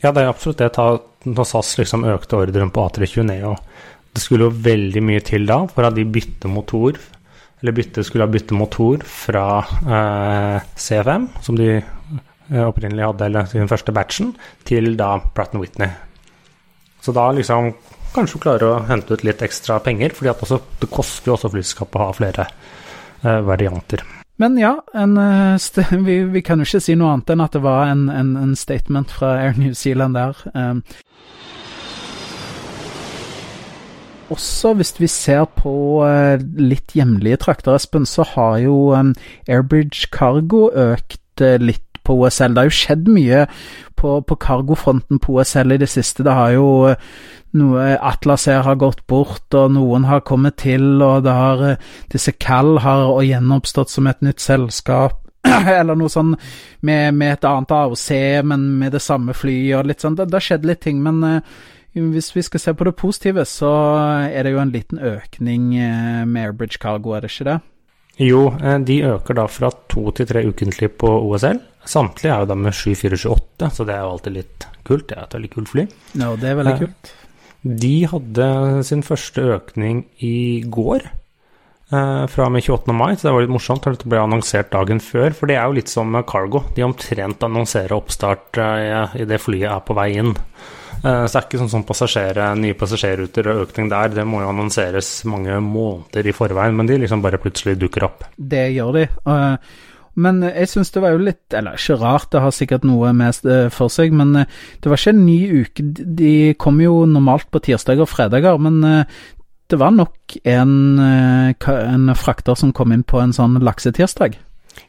Ja, 0.04 0.12
det 0.12 0.26
er 0.26 0.30
absolutt 0.30 0.60
det. 0.60 0.76
Når 1.26 1.48
SAS 1.50 1.76
liksom 1.80 2.04
økte 2.10 2.42
ordren 2.44 2.74
på 2.74 2.84
A320 2.84 3.30
Neo, 3.30 3.56
det 4.16 4.24
skulle 4.24 4.48
jo 4.48 4.64
veldig 4.68 5.02
mye 5.04 5.24
til 5.26 5.48
da 5.50 5.64
for 5.72 5.88
at 5.88 5.96
de 5.98 6.06
bytter 6.08 6.52
motor 6.52 7.00
eller 7.66 7.74
bytte, 7.74 8.04
skulle 8.06 8.28
ha 8.28 8.30
bytte 8.30 8.54
motor 8.54 9.02
fra 9.10 9.46
eh, 9.66 10.66
C5, 10.78 11.28
som 11.42 11.58
de 11.58 11.70
eh, 11.80 12.62
opprinnelig 12.62 13.08
hadde, 13.08 13.26
eller 13.26 13.48
sin 13.50 13.70
første 13.72 13.94
batchen, 13.96 14.36
til 14.70 14.94
da 15.00 15.16
Pratt 15.34 15.56
Whitney. 15.58 15.90
Så 17.02 17.14
da 17.16 17.32
liksom 17.34 17.72
kanskje 18.14 18.44
klarer 18.44 18.68
å 18.70 18.84
hente 18.86 19.18
ut 19.18 19.26
litt 19.26 19.42
ekstra 19.42 19.80
penger, 19.82 20.14
fordi 20.14 20.30
også, 20.36 20.62
det 20.84 20.92
koster 20.94 21.32
jo 21.32 21.40
også 21.40 21.52
flyselskapet 21.56 21.98
å 21.98 22.06
ha 22.06 22.14
flere 22.20 22.46
eh, 22.46 23.42
varianter. 23.50 24.06
Men 24.38 24.60
ja, 24.62 24.76
en, 24.94 25.18
eh, 25.18 25.58
vi, 26.06 26.20
vi, 26.38 26.46
kan 26.46 26.62
jo 26.62 26.70
ikke 26.70 26.84
si 26.86 26.94
noe 27.00 27.16
annet 27.16 27.34
enn 27.34 27.48
at 27.48 27.58
det 27.58 27.64
var 27.66 27.90
en, 27.90 28.06
en, 28.14 28.36
en 28.44 28.54
statement 28.60 29.10
fra 29.10 29.40
Air 29.42 29.58
New 29.58 29.74
Zealand 29.74 30.22
der. 30.22 30.38
Um, 30.54 30.86
også 34.34 34.74
hvis 34.80 34.94
vi 35.00 35.08
ser 35.12 35.46
på 35.58 35.76
uh, 36.06 36.42
litt 36.58 36.96
hjemlige 36.98 37.40
trakter, 37.46 37.76
Espen, 37.78 38.08
så 38.10 38.26
har 38.36 38.60
jo 38.64 38.94
um, 38.96 39.14
Airbridge 39.48 40.10
Cargo 40.14 40.70
økt 40.70 41.44
uh, 41.44 41.58
litt 41.62 41.84
på 42.06 42.20
OSL. 42.22 42.54
Det 42.54 42.62
har 42.62 42.70
jo 42.70 42.78
skjedd 42.78 43.10
mye 43.10 43.46
på, 43.98 44.20
på 44.22 44.38
cargofronten 44.42 45.22
på 45.22 45.40
OSL 45.40 45.74
i 45.74 45.82
det 45.82 45.90
siste. 45.90 46.26
Det 46.26 46.34
har 46.38 46.54
jo 46.56 46.70
uh, 46.92 47.12
noe 47.56 47.92
Atlas 48.04 48.48
Air 48.52 48.66
har 48.68 48.80
gått 48.82 49.06
bort, 49.08 49.48
og 49.54 49.76
noen 49.78 50.08
har 50.10 50.26
kommet 50.28 50.58
til, 50.62 50.98
og 51.02 51.24
det 51.26 51.36
har 51.36 51.68
disse 52.12 52.34
Cal 52.42 52.80
har 52.84 53.22
gjenoppstått 53.24 53.94
som 53.94 54.10
et 54.12 54.26
nytt 54.26 54.44
selskap. 54.44 55.22
Eller 55.80 55.96
noe 55.96 56.12
sånn 56.12 56.34
med, 56.82 57.14
med 57.14 57.38
et 57.38 57.48
annet 57.48 57.72
AOC, 57.72 58.10
men 58.50 58.68
med 58.82 58.98
det 58.98 59.04
samme 59.06 59.38
flyet 59.38 59.80
og 59.80 59.90
litt 59.92 60.04
sånn. 60.04 60.18
Det, 60.18 60.28
har 60.34 60.50
skjedd 60.50 60.66
litt 60.68 60.82
ting, 60.84 61.00
men 61.06 61.22
hvis 61.96 62.34
vi 62.36 62.44
skal 62.44 62.60
se 62.60 62.74
på 62.76 62.88
det 62.88 62.96
positive, 63.00 63.46
så 63.48 63.72
er 64.28 64.44
det 64.44 64.52
jo 64.52 64.60
en 64.60 64.74
liten 64.74 65.00
økning 65.00 65.72
eh, 65.80 66.26
med 66.28 66.50
Airbridge 66.50 66.82
Cargo, 66.82 67.16
er 67.16 67.24
det 67.24 67.32
ikke 67.32 67.48
det? 67.48 67.60
Jo, 68.20 68.42
eh, 68.60 68.80
de 68.84 69.02
øker 69.14 69.40
da 69.40 69.48
fra 69.52 69.72
to 69.92 70.12
til 70.16 70.28
tre 70.28 70.44
ukentlig 70.48 70.92
på 71.00 71.08
OSL. 71.08 71.62
Samtlige 71.88 72.34
er 72.34 72.44
jo 72.44 72.50
da 72.52 72.58
med 72.60 72.76
7428, 72.76 73.72
så 73.78 73.88
det 73.88 73.96
er 73.96 74.04
jo 74.04 74.12
alltid 74.12 74.36
litt 74.36 74.68
kult. 74.88 75.08
Det 75.08 75.18
er 75.18 75.24
et 75.24 75.38
veldig 75.38 75.52
kult 75.56 75.72
fly. 75.72 75.88
Ja, 76.20 76.32
det 76.36 76.52
er 76.52 76.60
veldig 76.60 76.76
eh, 76.76 76.82
kult. 76.84 77.14
De 77.86 77.96
hadde 78.12 78.48
sin 78.86 79.02
første 79.06 79.46
økning 79.56 80.06
i 80.22 80.66
går, 80.68 81.08
fra 81.90 82.46
og 82.48 82.52
med 82.52 82.66
28. 82.66 82.94
mai. 82.98 83.16
Så 83.16 83.28
det 83.28 83.34
var 83.34 83.44
litt 83.46 83.54
morsomt 83.54 83.88
at 83.88 84.02
det 84.02 84.10
ble 84.10 84.20
annonsert 84.22 84.72
dagen 84.74 85.00
før. 85.02 85.34
For 85.38 85.50
det 85.50 85.56
er 85.58 85.70
jo 85.70 85.78
litt 85.78 85.90
som 85.90 86.14
cargo. 86.28 86.62
De 86.76 86.84
omtrent 86.86 87.46
annonserer 87.46 87.94
oppstart 87.96 88.60
i 89.18 89.26
det 89.30 89.40
flyet 89.42 89.70
er 89.72 89.82
på 89.86 89.98
vei 89.98 90.12
inn. 90.18 90.34
Eh, 91.06 91.26
så 91.26 91.36
det 91.36 91.40
er 91.40 91.48
ikke 91.48 91.62
sånn 91.62 91.74
som 91.74 91.84
passasjer, 91.86 92.40
nye 92.58 92.78
passasjerruter 92.78 93.50
og 93.52 93.66
økning 93.68 93.90
der. 93.94 94.14
Det 94.16 94.26
må 94.28 94.42
jo 94.42 94.52
annonseres 94.52 95.10
mange 95.30 95.60
måneder 95.62 96.32
i 96.32 96.36
forveien, 96.36 96.78
men 96.78 96.90
de 96.90 96.98
liksom 97.04 97.22
bare 97.26 97.42
plutselig 97.42 97.78
dukker 97.82 98.08
opp. 98.08 98.26
Det 98.38 98.66
gjør 98.74 98.98
de. 98.98 99.04
Eh, 99.06 99.76
men 100.16 100.42
jeg 100.48 100.72
syns 100.72 100.94
det 100.96 101.02
var 101.04 101.12
jo 101.12 101.26
litt 101.28 101.52
Eller 101.52 101.76
ikke 101.76 101.98
rart, 102.00 102.30
det 102.32 102.40
har 102.40 102.54
sikkert 102.56 102.86
noe 102.88 103.10
med 103.12 103.36
eh, 103.52 103.68
for 103.74 103.92
seg, 103.92 104.16
men 104.16 104.32
det 104.46 104.88
var 104.88 104.98
ikke 104.98 105.14
en 105.14 105.26
ny 105.28 105.40
uke. 105.62 105.86
De 106.22 106.34
kommer 106.58 106.88
jo 106.88 107.06
normalt 107.10 107.52
på 107.52 107.62
tirsdager 107.68 108.08
og 108.08 108.12
fredager, 108.14 108.58
men 108.58 108.82
det 109.66 109.80
var 109.82 109.94
nok 109.94 110.38
en, 110.46 110.74
en 111.02 112.10
frakter 112.18 112.58
som 112.58 112.74
kom 112.74 112.94
inn 112.94 113.04
på 113.06 113.18
en 113.22 113.34
sånn 113.34 113.58
laksetirsdag. 113.66 114.38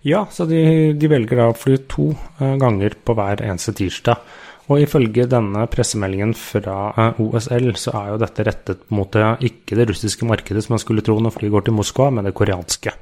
Ja, 0.04 0.26
så 0.30 0.44
de, 0.48 0.92
de 0.98 1.08
velger 1.10 1.40
da 1.40 1.46
å 1.50 1.56
fly 1.56 1.78
to 1.90 2.10
ganger 2.38 2.94
på 3.02 3.14
hver 3.16 3.40
eneste 3.46 3.72
tirsdag. 3.78 4.20
Og 4.66 4.82
ifølge 4.82 5.28
denne 5.30 5.66
pressemeldingen 5.70 6.32
fra 6.38 6.78
eh, 6.90 7.20
OSL, 7.22 7.70
så 7.78 7.92
er 8.00 8.08
jo 8.12 8.22
dette 8.22 8.46
rettet 8.46 8.88
mot 8.94 9.14
ikke 9.14 9.78
det 9.78 9.86
russiske 9.92 10.26
markedet, 10.26 10.64
som 10.64 10.74
man 10.74 10.82
skulle 10.82 11.04
tro 11.06 11.18
når 11.22 11.36
flyet 11.36 11.54
går 11.54 11.68
til 11.68 11.76
Moskva, 11.76 12.08
men 12.14 12.26
det 12.26 12.34
koreanske. 12.36 12.94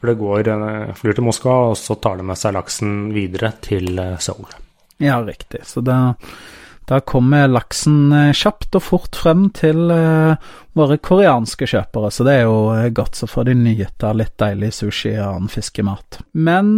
For 0.00 0.08
det 0.08 0.16
går, 0.20 0.48
eh, 0.54 0.94
flyr 0.96 1.18
til 1.18 1.28
Moskva, 1.28 1.58
og 1.68 1.76
så 1.76 1.98
tar 2.00 2.16
det 2.20 2.24
med 2.30 2.40
seg 2.40 2.56
laksen 2.56 2.94
videre 3.12 3.52
til 3.60 4.00
eh, 4.00 4.16
Seoul. 4.22 4.48
Ja, 5.00 5.20
riktig. 5.24 5.64
Så 5.68 5.84
da, 5.84 6.16
Da 6.90 6.98
kommer 7.06 7.46
laksen 7.46 8.10
kjapt 8.34 8.74
og 8.74 8.82
fort 8.82 9.14
frem 9.14 9.44
til 9.54 9.78
våre 10.74 10.96
koreanske 10.98 11.68
kjøpere, 11.70 12.08
så 12.10 12.24
det 12.26 12.32
er 12.34 12.48
jo 12.48 12.56
godt. 12.96 13.14
Så 13.14 13.28
får 13.30 13.46
de 13.46 13.54
nyte 13.54 14.08
av 14.08 14.16
litt 14.18 14.34
deilig 14.42 14.72
sushi 14.74 15.12
og 15.12 15.36
annen 15.36 15.52
fiskemat. 15.52 16.18
Men 16.34 16.72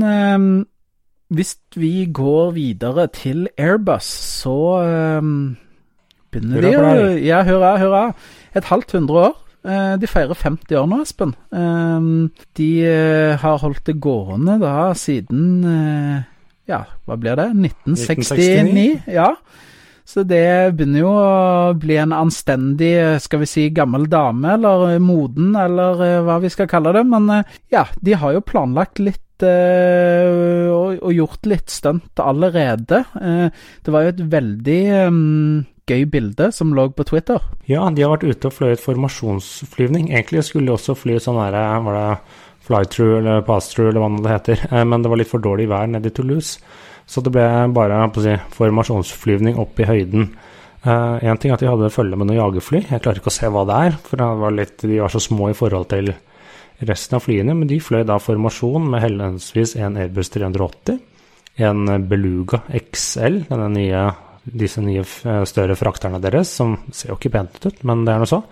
hvis 1.32 1.56
vi 1.78 2.06
går 2.12 2.52
videre 2.56 3.06
til 3.14 3.46
Airbus, 3.56 4.08
så 4.42 4.56
begynner 6.32 6.66
de 6.66 6.74
å 6.76 6.92
Ja, 7.20 7.42
hurra, 7.48 7.76
hurra. 7.80 8.04
Et 8.54 8.68
halvt 8.68 8.96
hundre 8.98 9.24
år. 9.28 9.34
De 10.02 10.08
feirer 10.10 10.34
50 10.34 10.78
år 10.80 10.88
nå, 10.90 11.00
Espen. 11.06 11.34
De 12.58 12.70
har 13.44 13.60
holdt 13.62 13.84
det 13.88 13.98
gående 14.02 14.58
da 14.62 14.90
siden 14.98 15.44
Ja, 16.68 16.84
hva 17.06 17.18
blir 17.20 17.38
det? 17.38 17.50
1969? 17.54 17.92
1969. 17.94 19.14
Ja. 19.14 19.30
Så 20.12 20.24
det 20.26 20.74
begynner 20.76 21.04
jo 21.04 21.10
å 21.14 21.74
bli 21.78 21.96
en 22.00 22.12
anstendig, 22.12 22.92
skal 23.22 23.42
vi 23.44 23.48
si, 23.48 23.68
gammel 23.74 24.08
dame, 24.10 24.56
eller 24.56 24.98
moden, 25.02 25.54
eller 25.56 26.02
uh, 26.02 26.22
hva 26.26 26.40
vi 26.42 26.50
skal 26.52 26.68
kalle 26.70 26.94
det. 26.96 27.04
Men 27.08 27.30
uh, 27.30 27.58
ja, 27.72 27.86
de 28.02 28.16
har 28.18 28.34
jo 28.34 28.42
planlagt 28.44 29.00
litt 29.02 29.46
uh, 29.46 30.21
og, 31.02 31.12
gjort 31.16 31.50
litt 31.50 31.72
stunt 31.72 32.22
allerede. 32.22 33.02
det 33.12 33.92
var 33.92 34.06
jo 34.06 34.12
et 34.14 34.22
veldig 34.32 34.80
um, 35.10 35.64
gøy 35.90 36.06
bilde 36.10 36.50
som 36.54 36.72
lå 36.76 36.88
på 36.96 37.06
Twitter. 37.08 37.42
Ja, 37.68 37.84
de 37.90 38.04
har 38.04 38.14
vært 38.14 38.28
ute 38.28 38.48
og 38.48 38.56
fløyet 38.56 38.82
formasjonsflyvning. 38.84 40.10
Egentlig 40.12 40.46
skulle 40.46 40.70
de 40.70 40.76
også 40.76 40.96
fly 40.98 41.18
sånn 41.22 41.40
derre 41.40 41.66
var 41.84 41.98
det 41.98 42.08
fly-through 42.62 43.18
eller 43.18 43.42
pass-through 43.46 43.90
eller 43.90 44.04
hva 44.04 44.22
det 44.22 44.32
heter, 44.36 44.64
men 44.86 45.02
det 45.02 45.10
var 45.10 45.18
litt 45.18 45.30
for 45.32 45.42
dårlig 45.42 45.68
vær 45.72 45.90
nede 45.90 46.10
i 46.10 46.14
Toulouse. 46.14 46.62
Så 47.10 47.20
det 47.24 47.32
ble 47.34 47.46
bare 47.74 48.04
si, 48.22 48.34
formasjonsflyvning 48.56 49.58
opp 49.60 49.80
i 49.82 49.88
høyden. 49.88 50.28
Én 50.82 51.38
ting 51.38 51.52
er 51.52 51.56
at 51.56 51.62
de 51.62 51.70
hadde 51.70 51.90
følge 51.94 52.18
med 52.18 52.30
noen 52.30 52.40
jagerfly. 52.40 52.84
Jeg 52.88 53.02
klarer 53.02 53.20
ikke 53.20 53.30
å 53.30 53.34
se 53.34 53.50
hva 53.50 53.64
det 53.68 53.80
er, 53.88 53.98
for 54.06 54.22
var 54.42 54.54
litt, 54.54 54.78
de 54.82 55.02
var 55.02 55.12
så 55.12 55.22
små 55.22 55.50
i 55.50 55.58
forhold 55.58 55.90
til 55.90 56.12
resten 56.88 57.18
av 57.18 57.24
flyene. 57.26 57.54
Men 57.56 57.70
de 57.70 57.80
fløy 57.82 58.04
da 58.08 58.18
formasjon 58.22 58.90
med 58.92 59.04
henholdsvis 59.04 59.76
en 59.80 59.98
Airbus 60.00 60.32
380, 60.34 61.00
en 61.62 62.06
Beluga 62.08 62.62
XL, 62.72 63.42
nye, 63.74 64.06
disse 64.44 64.82
nye 64.84 65.02
eh, 65.04 65.42
større 65.48 65.76
frakterne 65.78 66.20
deres, 66.22 66.54
som 66.60 66.78
ser 66.90 67.12
jo 67.12 67.18
ikke 67.20 67.34
pent 67.36 67.60
ut, 67.66 67.84
men 67.88 68.06
det 68.06 68.14
er 68.14 68.24
noe 68.24 68.30
så. 68.30 68.42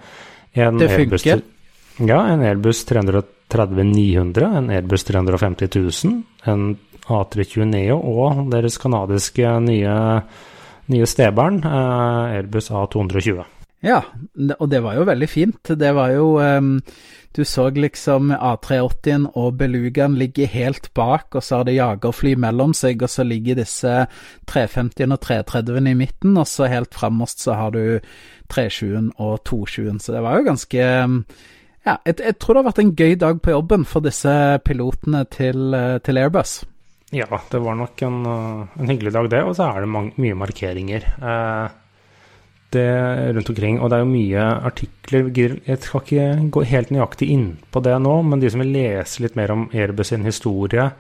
En 0.53 0.81
det 0.81 0.91
funker? 0.93 1.17
Airbus, 1.17 2.07
ja, 2.11 2.21
en 2.33 2.45
Airbus 2.45 2.85
330-900, 2.91 4.51
en 4.61 4.71
Airbus 4.75 5.07
350 5.09 5.73
000, 5.77 6.21
en 6.51 6.71
A320 7.11 7.67
Neo 7.71 7.97
og 7.99 8.45
deres 8.53 8.77
kanadiske 8.81 9.55
nye, 9.65 9.95
nye 10.93 11.09
stebarn, 11.09 11.63
eh, 11.65 12.37
Airbus 12.41 12.71
A220. 12.71 13.41
Ja, 13.81 14.03
og 14.59 14.67
det 14.69 14.83
var 14.85 14.99
jo 14.99 15.07
veldig 15.09 15.29
fint. 15.31 15.73
Det 15.81 15.91
var 15.97 16.13
jo 16.13 16.35
um, 16.37 16.75
Du 17.37 17.45
så 17.47 17.69
liksom 17.71 18.33
A380-en 18.35 19.29
og 19.39 19.61
Belugaen 19.61 20.17
ligge 20.19 20.49
helt 20.51 20.89
bak, 20.99 21.29
og 21.39 21.45
så 21.47 21.61
har 21.61 21.69
det 21.69 21.77
jagerfly 21.77 22.35
mellom 22.43 22.75
seg, 22.75 23.05
og 23.07 23.13
så 23.13 23.23
ligger 23.23 23.61
disse 23.61 23.93
350-en 24.51 25.15
og 25.15 25.23
330-en 25.23 25.93
i 25.93 25.95
midten, 25.95 26.35
og 26.41 26.49
så 26.51 26.67
helt 26.73 26.97
framost 26.97 27.45
så 27.45 27.55
har 27.61 27.77
du 27.77 28.01
320-en 28.51 29.13
og 29.19 29.39
220-en, 29.47 30.03
Så 30.03 30.17
det 30.17 30.25
var 30.27 30.39
jo 30.41 30.51
ganske 30.51 30.91
Ja, 31.87 31.97
jeg, 32.05 32.19
jeg, 32.19 32.37
tror 32.37 32.55
det 32.55 32.61
har 32.61 32.71
vært 32.73 32.83
en 32.83 32.97
gøy 32.99 33.15
dag 33.17 33.39
på 33.41 33.55
jobben 33.55 33.87
for 33.89 34.05
disse 34.05 34.35
pilotene 34.67 35.23
til, 35.33 35.73
til 36.05 36.19
Airbus. 36.21 36.59
Ja, 37.11 37.27
det 37.51 37.59
var 37.59 37.75
nok 37.75 38.03
en, 38.07 38.19
eh, 38.27 38.67
en 38.79 38.91
hyggelig 38.91 39.13
dag, 39.13 39.31
det. 39.31 39.43
Og 39.43 39.57
så 39.59 39.67
er 39.67 39.81
det 39.81 39.91
mange, 39.91 40.13
mye 40.21 40.37
markeringer 40.39 41.07
eh, 41.19 41.79
det 42.75 43.35
rundt 43.37 43.51
omkring. 43.53 43.79
Og 43.81 43.91
det 43.91 43.99
er 43.99 44.05
jo 44.05 44.11
mye 44.11 44.49
artikler 44.71 45.31
Jeg 45.37 45.79
skal 45.83 46.03
ikke 46.05 46.27
gå 46.55 46.65
helt 46.71 46.91
nøyaktig 46.95 47.31
inn 47.35 47.49
på 47.71 47.83
det 47.85 47.97
nå, 48.03 48.17
men 48.27 48.43
de 48.43 48.51
som 48.51 48.63
vil 48.63 48.75
lese 48.75 49.25
litt 49.25 49.39
mer 49.39 49.53
om 49.55 49.69
Airbus 49.75 50.13
sin 50.13 50.27
historie, 50.27 50.91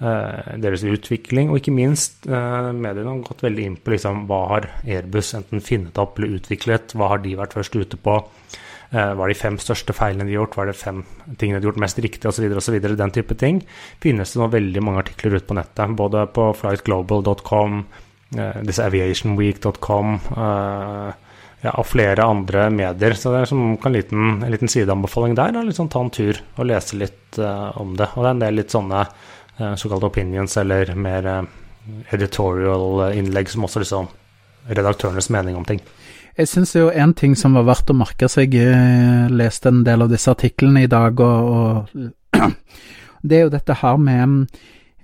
eh, 0.00 0.52
deres 0.62 0.84
utvikling, 0.84 1.50
og 1.50 1.60
ikke 1.60 1.74
minst 1.74 2.26
eh, 2.26 2.72
mediene 2.72 3.12
har 3.12 3.24
gått 3.28 3.46
veldig 3.46 3.68
inn 3.68 3.78
på 3.78 3.94
liksom, 3.94 4.26
hva 4.30 4.42
har 4.56 4.68
Airbus 4.82 5.34
enten 5.38 5.64
funnet 5.64 5.98
opp 6.02 6.18
eller 6.18 6.38
utviklet, 6.40 6.96
hva 6.98 7.14
har 7.14 7.24
de 7.24 7.38
vært 7.38 7.56
først 7.58 7.78
ute 7.78 8.00
på. 8.00 8.20
Eh, 8.94 9.10
hva 9.16 9.26
er 9.26 9.32
de 9.32 9.38
fem 9.38 9.56
største 9.58 9.94
feilene 9.96 10.28
de 10.28 10.34
har 10.34 10.44
gjort? 10.44 10.56
Hva 10.56 10.64
er 10.64 10.70
det 10.70 10.78
fem 10.78 11.00
tingene 11.40 11.58
de 11.58 11.64
har 11.64 11.72
gjort 11.72 11.82
mest 11.82 11.98
riktig, 12.04 12.28
osv., 12.30 12.46
osv. 12.60 12.76
Den 12.84 13.14
type 13.14 13.34
ting. 13.40 13.62
Finnes 14.02 14.34
det 14.34 14.42
nå 14.42 14.50
veldig 14.52 14.82
mange 14.84 15.02
artikler 15.02 15.38
ute 15.38 15.48
på 15.48 15.56
nettet, 15.58 15.96
både 15.98 16.26
på 16.34 16.50
flightglobal.com, 16.60 17.80
thisaviationweek.com 18.36 20.14
uh, 20.36 21.10
ja, 21.64 21.72
og 21.72 21.86
flere 21.88 22.26
andre 22.28 22.68
medier. 22.74 23.16
Så 23.18 23.32
det 23.32 23.42
er 23.42 23.50
som 23.50 23.62
en 23.74 23.94
liten, 23.94 24.42
en 24.44 24.52
liten 24.52 24.70
sideanbefaling 24.70 25.36
der. 25.38 25.54
Da, 25.56 25.64
sånn, 25.74 25.92
ta 25.92 26.02
en 26.04 26.12
tur 26.14 26.40
og 26.56 26.68
lese 26.68 26.98
litt 27.00 27.40
uh, 27.40 27.70
om 27.80 27.96
det. 27.98 28.10
Og 28.14 28.24
det 28.24 28.28
er 28.28 28.36
en 28.36 28.44
del 28.46 28.60
litt 28.62 28.74
sånne 28.74 29.06
såkalte 29.54 30.08
opinions, 30.08 30.56
eller 30.58 30.88
mer 30.98 31.28
editorial 32.10 33.12
innlegg 33.14 33.52
som 33.52 33.68
også 33.68 33.84
liksom 33.84 34.08
redaktørenes 34.66 35.30
mening 35.30 35.54
om 35.54 35.66
ting. 35.68 35.78
Jeg 36.34 36.50
syns 36.50 36.72
jo 36.74 36.88
en 36.90 37.12
ting 37.14 37.36
som 37.38 37.54
var 37.54 37.66
verdt 37.68 37.92
å 37.92 37.94
merke 37.94 38.26
seg, 38.30 38.56
jeg 38.58 38.74
eh, 38.74 39.30
leste 39.30 39.70
en 39.70 39.84
del 39.86 40.02
av 40.02 40.10
disse 40.10 40.32
artiklene 40.32 40.82
i 40.82 40.90
dag, 40.90 41.20
og, 41.22 41.86
og 41.94 42.48
det 43.28 43.36
er 43.38 43.44
jo 43.44 43.52
dette 43.54 43.76
her 43.78 44.00
med 44.02 44.48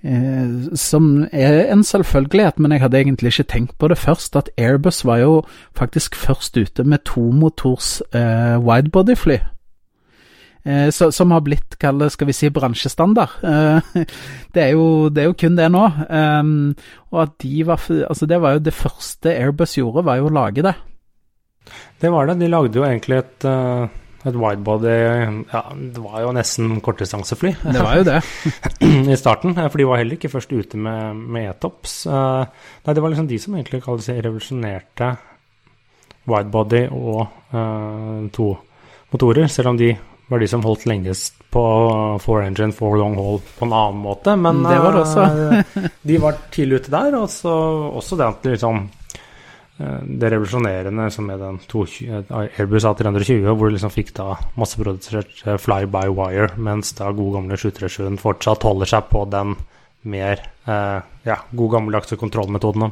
eh, 0.03 0.75
som 0.77 1.27
er 1.31 1.71
en 1.71 1.83
selvfølgelighet, 1.83 2.59
men 2.59 2.71
jeg 2.71 2.81
hadde 2.81 2.99
egentlig 2.99 3.33
ikke 3.33 3.49
tenkt 3.53 3.77
på 3.77 3.87
det 3.91 3.97
først, 3.97 4.35
at 4.35 4.49
Airbus 4.57 5.05
var 5.05 5.21
jo 5.21 5.41
faktisk 5.77 6.15
først 6.15 6.57
ute 6.57 6.83
med 6.83 7.05
tomotors 7.05 8.01
eh, 8.13 8.57
widebody-fly. 8.61 9.39
Eh, 10.63 10.89
som 10.93 11.31
har 11.33 11.41
blitt, 11.41 11.75
kall 11.81 12.03
skal 12.13 12.29
vi 12.29 12.35
si, 12.37 12.49
bransjestandard. 12.53 13.39
Eh, 13.41 14.05
det, 14.53 14.61
er 14.61 14.71
jo, 14.75 15.09
det, 15.09 15.23
er 15.23 15.31
jo, 15.31 15.37
kun 15.37 15.57
det 15.57 15.71
nå. 15.73 15.87
Um, 16.09 16.53
og 17.11 17.23
at 17.25 17.35
de 17.41 17.65
var 17.65 17.81
Altså, 17.89 18.27
det 18.29 18.41
var 18.41 18.57
jo 18.57 18.65
det 18.67 18.73
første 18.73 19.33
Airbus 19.33 19.77
gjorde, 19.77 20.05
var 20.05 20.21
jo 20.21 20.29
å 20.29 20.35
lage 20.35 20.65
det. 20.65 20.75
Det 22.01 22.11
var 22.13 22.29
det. 22.29 22.39
De 22.41 22.49
lagde 22.49 22.77
jo 22.77 22.85
egentlig 22.85 23.21
et, 23.21 23.45
eh, 23.45 23.87
et 24.29 24.37
widebody 24.37 24.93
Ja, 25.51 25.63
det 25.73 26.01
var 26.03 26.21
jo 26.21 26.33
nesten 26.35 26.75
kortdistansefly. 26.83 27.53
Det 27.63 27.81
var 27.81 27.97
jo 27.99 28.05
det. 28.07 28.19
I 29.13 29.17
starten. 29.17 29.55
For 29.57 29.81
de 29.81 29.87
var 29.89 30.01
heller 30.01 30.19
ikke 30.19 30.31
først 30.31 30.53
ute 30.53 30.77
med, 30.77 31.17
med 31.17 31.49
E-tops. 31.49 32.03
Uh, 32.05 32.45
nei, 32.85 32.95
det 32.95 33.03
var 33.03 33.13
liksom 33.13 33.29
de 33.31 33.39
som 33.41 33.57
egentlig 33.57 33.81
revolusjonerte 33.81 35.11
widebody 36.29 36.85
og 36.93 37.25
uh, 37.55 38.29
to 38.35 38.53
motorer. 39.11 39.49
Selv 39.51 39.73
om 39.73 39.81
de 39.81 39.91
var 40.31 40.39
de 40.39 40.47
som 40.47 40.63
holdt 40.63 40.85
lengst 40.87 41.41
på 41.51 41.65
four 42.23 42.45
engine, 42.45 42.71
four 42.71 42.95
long 43.01 43.17
haul 43.19 43.41
på 43.57 43.67
en 43.67 43.75
annen 43.75 44.05
måte. 44.05 44.37
Men 44.39 44.63
det 44.63 44.79
var 44.79 45.01
også. 45.01 45.27
de 46.07 46.23
var 46.23 46.39
tidlig 46.53 46.83
ute 46.83 46.93
der. 46.93 47.19
Og 47.19 47.29
så, 47.33 47.57
også 47.97 48.21
det 48.21 48.29
at 48.29 48.51
liksom 48.53 48.85
Eh, 48.85 49.00
det 49.79 50.29
revolusjonerende 50.29 51.07
som 51.13 51.29
er 51.31 51.39
den 51.41 51.59
220, 51.71 52.31
Airbus 52.59 52.85
A320, 52.85 53.47
hvor 53.49 53.69
du 53.69 53.75
liksom 53.75 53.93
fikk 53.93 54.13
da 54.17 54.35
masseprodusert 54.59 55.45
eh, 55.45 55.57
fly 55.61 55.85
by 55.89 56.07
wire, 56.13 56.51
mens 56.61 56.93
da 56.97 57.11
god 57.15 57.37
gamle 57.39 57.57
737 57.57 58.19
fortsatt 58.21 58.67
holder 58.67 58.91
seg 58.91 59.07
på 59.11 59.23
den 59.31 59.55
mer 60.11 60.43
eh, 60.65 60.99
ja, 61.27 61.37
god 61.51 61.73
gammeldagse 61.77 62.19
kontrollmetoden. 62.21 62.91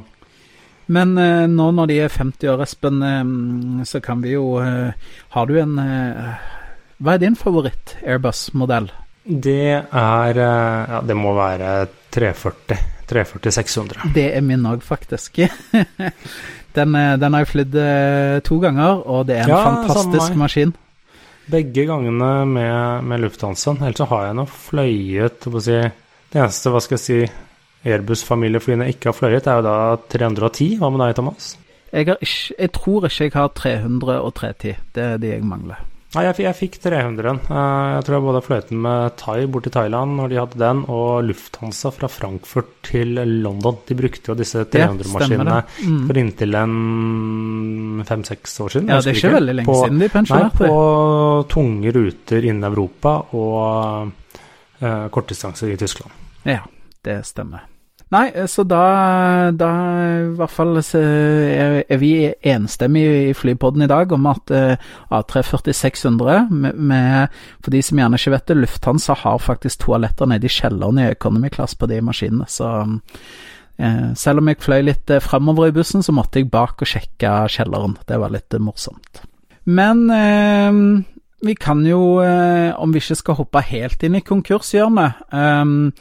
Men 0.90 1.18
eh, 1.22 1.46
nå 1.50 1.70
når 1.78 1.92
de 1.92 2.00
er 2.06 2.14
50 2.14 2.54
år, 2.54 2.64
Espen, 2.66 3.04
eh, 3.06 3.84
så 3.86 4.02
kan 4.02 4.24
vi 4.26 4.34
jo 4.34 4.56
eh, 4.64 5.12
Har 5.36 5.50
du 5.50 5.60
en 5.62 5.76
Hva 6.98 7.14
er 7.14 7.22
din 7.22 7.38
favoritt 7.38 7.98
Airbus-modell? 8.02 8.90
Det 9.30 9.76
er 9.78 10.40
Ja, 10.40 11.04
det 11.06 11.18
må 11.18 11.36
være 11.38 11.86
340. 12.10 12.99
340 13.10 13.56
600. 13.58 14.12
Det 14.16 14.28
er 14.38 14.46
min 14.46 14.68
òg, 14.70 14.84
faktisk. 14.86 15.42
Den, 16.78 16.94
eh, 16.96 17.16
den 17.18 17.34
har 17.34 17.42
jeg 17.42 17.50
flydd 17.50 17.76
eh, 17.82 18.40
to 18.46 18.60
ganger, 18.62 19.00
og 19.10 19.24
det 19.26 19.40
er 19.40 19.48
en 19.48 19.56
ja, 19.56 19.62
fantastisk 19.66 20.36
maskin. 20.38 20.76
Begge 21.50 21.88
gangene 21.90 22.46
med, 22.46 23.08
med 23.10 23.24
Lufthansen. 23.24 23.80
Ellers 23.82 23.98
så 23.98 24.06
har 24.12 24.28
jeg 24.28 24.38
nå 24.38 24.46
fløyet 24.54 25.48
si, 25.66 25.80
Det 26.30 26.38
eneste, 26.38 26.70
hva 26.70 26.82
skal 26.86 27.00
jeg 27.00 27.06
si, 27.08 27.20
Airbus-familieflyene 27.90 28.90
ikke 28.94 29.10
har 29.10 29.18
fløyet, 29.18 29.48
er 29.48 29.60
jo 29.60 29.66
da 29.66 29.78
310. 30.14 30.76
Hva 30.78 30.92
med 30.94 31.02
deg, 31.08 31.16
Thomas? 31.18 31.56
Jeg, 31.90 32.06
ikke, 32.06 32.54
jeg 32.60 32.72
tror 32.76 33.08
ikke 33.10 33.24
jeg 33.24 33.34
har 33.34 33.54
300 33.58 34.20
og 34.22 34.34
310. 34.38 34.76
Det 34.94 35.08
er 35.08 35.18
de 35.24 35.34
jeg 35.34 35.48
mangler. 35.48 35.82
Nei, 36.10 36.24
jeg, 36.26 36.40
jeg 36.42 36.58
fikk 36.58 36.78
300-en. 36.82 37.40
Eh, 37.54 37.88
jeg 37.94 38.06
tror 38.08 38.16
jeg 38.16 38.24
både 38.26 38.40
fløyt 38.42 38.70
den 38.72 38.80
med 38.82 39.14
Thai 39.20 39.44
bort 39.46 39.68
til 39.68 39.74
Thailand 39.76 40.16
når 40.18 40.32
de 40.32 40.40
hadde 40.40 40.62
den, 40.64 40.82
og 40.90 41.28
Lufthansa 41.28 41.92
fra 41.94 42.10
Frankfurt 42.10 42.72
til 42.88 43.14
London. 43.44 43.78
De 43.86 43.98
brukte 44.00 44.32
jo 44.32 44.38
disse 44.40 44.64
300-maskinene 44.74 45.60
mm. 45.62 46.00
for 46.10 46.22
inntil 46.24 46.58
en 46.58 48.02
fem-seks 48.10 48.58
år 48.66 48.74
siden. 48.74 48.90
Ja, 48.90 48.98
det 49.06 49.14
er 49.14 49.22
ikke 49.22 49.36
veldig 49.38 49.58
lenge 49.60 49.70
på, 49.70 49.80
siden 49.84 50.02
de 50.02 50.10
pensjonerte. 50.16 50.66
Nei, 50.66 50.72
på 50.74 51.50
tunge 51.54 51.94
ruter 52.00 52.50
innen 52.50 52.70
Europa 52.72 53.16
og 53.38 54.10
uh, 54.82 55.06
kortdistanse 55.14 55.70
i 55.70 55.78
Tyskland. 55.78 56.26
Ja, 56.50 56.64
det 57.06 57.22
stemmer. 57.30 57.70
Nei, 58.10 58.26
så 58.50 58.64
da, 58.66 58.84
da 59.54 59.70
i 60.18 60.30
hvert 60.40 60.54
fall 60.54 60.80
er, 60.82 61.76
er 61.86 62.00
vi 62.02 62.14
enstemmige 62.42 63.28
i 63.28 63.36
Flypodden 63.38 63.86
i 63.86 63.90
dag 63.90 64.10
om 64.16 64.26
at 64.32 64.50
uh, 64.50 64.88
A340-600 65.14 66.48
med, 66.50 66.80
med, 66.80 67.36
For 67.62 67.76
de 67.76 67.84
som 67.86 68.02
gjerne 68.02 68.18
ikke 68.18 68.34
vet 68.34 68.48
det, 68.50 68.58
Lufthansa 68.64 69.14
har 69.22 69.38
faktisk 69.44 69.86
toaletter 69.86 70.32
nede 70.32 70.50
i 70.50 70.56
kjelleren 70.56 71.04
i 71.04 71.06
economy 71.12 71.52
class 71.54 71.78
på 71.78 71.90
de 71.92 72.02
maskinene, 72.06 72.50
så 72.50 72.90
selv 74.20 74.42
om 74.42 74.50
jeg 74.52 74.60
fløy 74.60 74.82
litt 74.84 75.12
fremover 75.24 75.70
i 75.70 75.72
bussen, 75.72 76.02
så 76.04 76.12
måtte 76.12 76.42
jeg 76.42 76.50
bak 76.52 76.82
og 76.84 76.90
sjekke 76.90 77.30
kjelleren. 77.48 77.94
Det 78.10 78.18
var 78.20 78.34
litt 78.34 78.58
morsomt. 78.60 79.22
Men 79.72 80.02
vi 81.40 81.56
kan 81.56 81.86
jo, 81.88 82.02
om 82.20 82.92
vi 82.92 83.00
ikke 83.00 83.16
skal 83.22 83.38
hoppe 83.40 83.64
helt 83.70 84.04
inn 84.04 84.18
i 84.20 84.24
konkurshjørnet 84.28 85.32
um, 85.32 85.94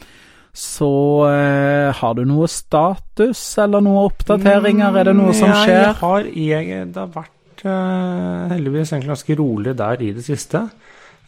så 0.59 0.89
eh, 1.29 1.89
har 1.95 2.15
du 2.17 2.25
noe 2.27 2.47
status 2.51 3.41
eller 3.63 3.83
noen 3.85 4.09
oppdateringer? 4.09 4.97
Er 4.99 5.07
det 5.07 5.15
noe 5.15 5.33
som 5.37 5.47
Mm, 5.53 5.59
skjer? 5.61 5.83
Jeg 5.85 5.97
har, 6.01 6.25
jeg, 6.35 6.79
det 6.93 6.99
har 6.99 7.13
vært 7.15 7.63
eh, 7.63 8.49
heldigvis 8.55 8.91
egentlig 8.91 9.13
ganske 9.13 9.37
rolig 9.39 9.75
der 9.79 10.03
i 10.03 10.11
det 10.17 10.25
siste. 10.27 10.65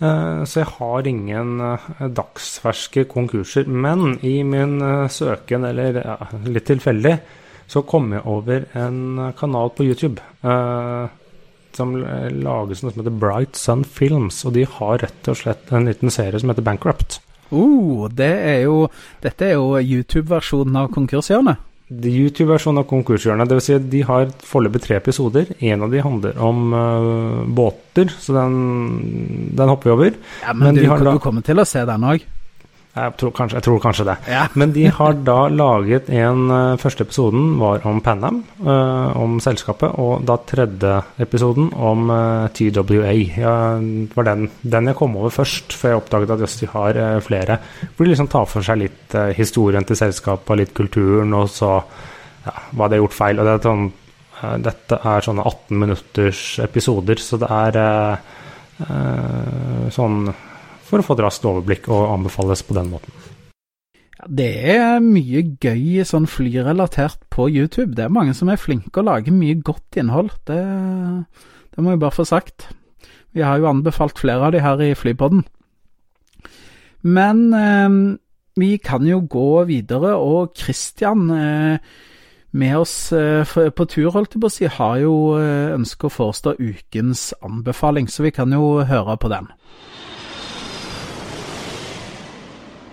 Eh, 0.01 0.41
så 0.43 0.59
jeg 0.63 0.69
har 0.81 1.07
ingen 1.07 1.53
eh, 1.63 1.87
dagsferske 2.17 3.05
konkurser. 3.11 3.69
Men 3.71 4.17
i 4.25 4.41
min 4.43 4.81
eh, 4.83 5.07
søken, 5.13 5.63
eller 5.71 6.01
ja, 6.03 6.17
litt 6.51 6.67
tilfeldig, 6.67 7.15
så 7.71 7.85
kom 7.87 8.11
jeg 8.11 8.25
over 8.27 8.65
en 8.75 9.31
kanal 9.39 9.71
på 9.77 9.87
YouTube. 9.87 10.19
eh, 10.43 11.07
som 11.71 11.93
lages 11.95 12.81
noe 12.83 12.91
som 12.91 12.99
heter 12.99 13.13
Bright 13.15 13.55
Sun 13.55 13.85
Films, 13.87 14.41
og 14.43 14.57
de 14.57 14.65
har 14.67 14.97
rett 15.05 15.27
og 15.31 15.37
slett 15.39 15.69
en 15.71 15.85
liten 15.87 16.11
serie 16.11 16.35
som 16.43 16.51
heter 16.51 16.65
Bankrupt. 16.67 17.21
Uh, 17.51 18.07
det 18.15 18.31
er 18.31 18.63
jo, 18.65 18.85
dette 19.23 19.49
er 19.51 19.57
jo 19.59 19.75
YouTube-versjonen 19.79 20.79
av 20.83 20.89
konkurshjørnet. 20.95 21.67
YouTube-versjonen 21.91 22.79
av 22.79 22.85
Konkurshjørnet. 22.87 23.49
Dvs. 23.51 23.65
Si 23.67 23.73
at 23.75 23.87
de 23.91 24.01
har 24.07 24.29
foreløpig 24.47 24.81
tre 24.85 24.95
episoder. 24.95 25.49
En 25.59 25.83
av 25.83 25.91
de 25.91 26.03
handler 26.03 26.37
om 26.39 26.71
uh, 26.71 27.41
båter, 27.51 28.13
så 28.15 28.35
den, 28.37 29.49
den 29.57 29.71
hopper 29.71 29.91
vi 29.91 29.95
over. 29.97 30.13
Ja, 30.45 30.53
Men, 30.53 30.69
Men 30.69 30.79
du, 30.79 30.81
de 30.85 30.87
har 30.87 31.03
du 31.03 31.19
kommer 31.19 31.43
til 31.43 31.59
å 31.59 31.67
se 31.67 31.83
den 31.87 32.07
òg. 32.07 32.23
Jeg 32.91 33.13
tror 33.15 33.31
kanskje, 33.31 33.55
jeg 33.55 33.63
tror 33.63 33.77
kanskje 33.79 34.03
det. 34.09 34.13
Ja. 34.27 34.41
Men 34.59 34.73
de 34.75 34.81
har 34.91 35.13
da 35.23 35.45
laget 35.47 36.09
en 36.11 36.51
øh, 36.51 36.79
Første 36.81 37.05
episoden 37.05 37.53
var 37.59 37.85
om 37.87 38.01
Panam, 38.03 38.41
uh, 38.65 39.15
om 39.15 39.37
selskapet. 39.39 39.95
Og 39.95 40.25
da 40.27 40.35
tredje 40.47 40.97
episoden 41.23 41.69
om 41.71 42.09
uh, 42.11 42.49
TWA. 42.51 43.13
Ja, 43.37 43.53
var 44.15 44.27
den, 44.27 44.49
den 44.61 44.91
jeg 44.91 44.99
kom 44.99 45.15
over 45.15 45.31
først, 45.31 45.71
før 45.71 45.93
jeg 45.93 46.01
oppdaget 46.01 46.35
at 46.35 46.43
jøss, 46.43 46.57
de 46.59 46.71
har 46.73 46.99
uh, 46.99 47.21
flere. 47.23 47.57
Hvor 47.95 48.03
de 48.05 48.11
liksom 48.11 48.27
tar 48.27 48.51
for 48.51 48.67
seg 48.67 48.83
litt 48.83 49.17
historien 49.39 49.87
til 49.87 49.99
selskapet, 49.99 50.57
litt 50.59 50.75
kulturen, 50.75 51.31
og 51.37 51.47
så 51.51 51.71
ja, 52.43 52.57
hva 52.75 52.91
de 52.91 52.99
har 52.99 53.05
gjort 53.05 53.19
feil. 53.21 53.39
Og 53.39 53.47
det 53.47 53.55
er 53.55 53.65
sånn, 53.69 53.89
dette 54.67 55.01
er 55.15 55.27
sånne 55.29 55.47
18 55.47 55.79
minutters 55.79 56.45
episoder, 56.63 57.23
så 57.23 57.39
det 57.39 57.51
er 57.55 57.83
sånn 59.93 60.31
for 60.91 61.01
å 61.01 61.05
få 61.05 61.15
et 61.17 61.23
raskt 61.25 61.47
overblikk 61.47 61.87
og 61.91 62.09
anbefales 62.11 62.63
på 62.67 62.75
den 62.77 62.91
måten. 62.91 63.15
Det 64.21 64.51
er 64.75 64.99
mye 65.01 65.41
gøy 65.57 66.03
sånn 66.05 66.27
flyrelatert 66.29 67.23
på 67.33 67.47
YouTube. 67.49 67.95
Det 67.97 68.05
er 68.05 68.13
mange 68.13 68.35
som 68.37 68.51
er 68.53 68.61
flinke 68.61 69.01
og 69.01 69.07
lager 69.07 69.33
mye 69.33 69.57
godt 69.65 69.97
innhold. 69.97 70.29
Det, 70.45 70.59
det 71.73 71.81
må 71.81 71.95
jeg 71.95 72.03
bare 72.03 72.17
få 72.19 72.27
sagt. 72.29 72.67
Vi 73.33 73.41
har 73.41 73.57
jo 73.57 73.71
anbefalt 73.71 74.21
flere 74.21 74.49
av 74.49 74.53
de 74.53 74.61
her 74.61 74.83
i 74.85 74.91
Flypodden. 74.93 75.41
Men 77.01 77.41
eh, 77.57 77.97
vi 78.61 78.75
kan 78.83 79.07
jo 79.07 79.23
gå 79.25 79.63
videre, 79.71 80.13
og 80.19 80.53
Christian 80.59 81.29
eh, 81.33 81.93
med 82.51 82.77
oss 82.77 82.95
eh, 83.15 83.47
på 83.47 83.87
tur, 83.87 84.11
holdt 84.11 84.35
jeg 84.35 84.43
på 84.43 84.49
å 84.49 84.53
si, 84.53 84.67
har 84.67 84.99
jo 84.99 85.15
eh, 85.39 85.71
ønsket 85.77 86.09
å 86.09 86.13
forestå 86.13 86.55
ukens 86.59 87.31
anbefaling, 87.41 88.11
så 88.11 88.27
vi 88.27 88.33
kan 88.35 88.51
jo 88.51 88.81
høre 88.87 89.15
på 89.17 89.31
den. 89.31 89.47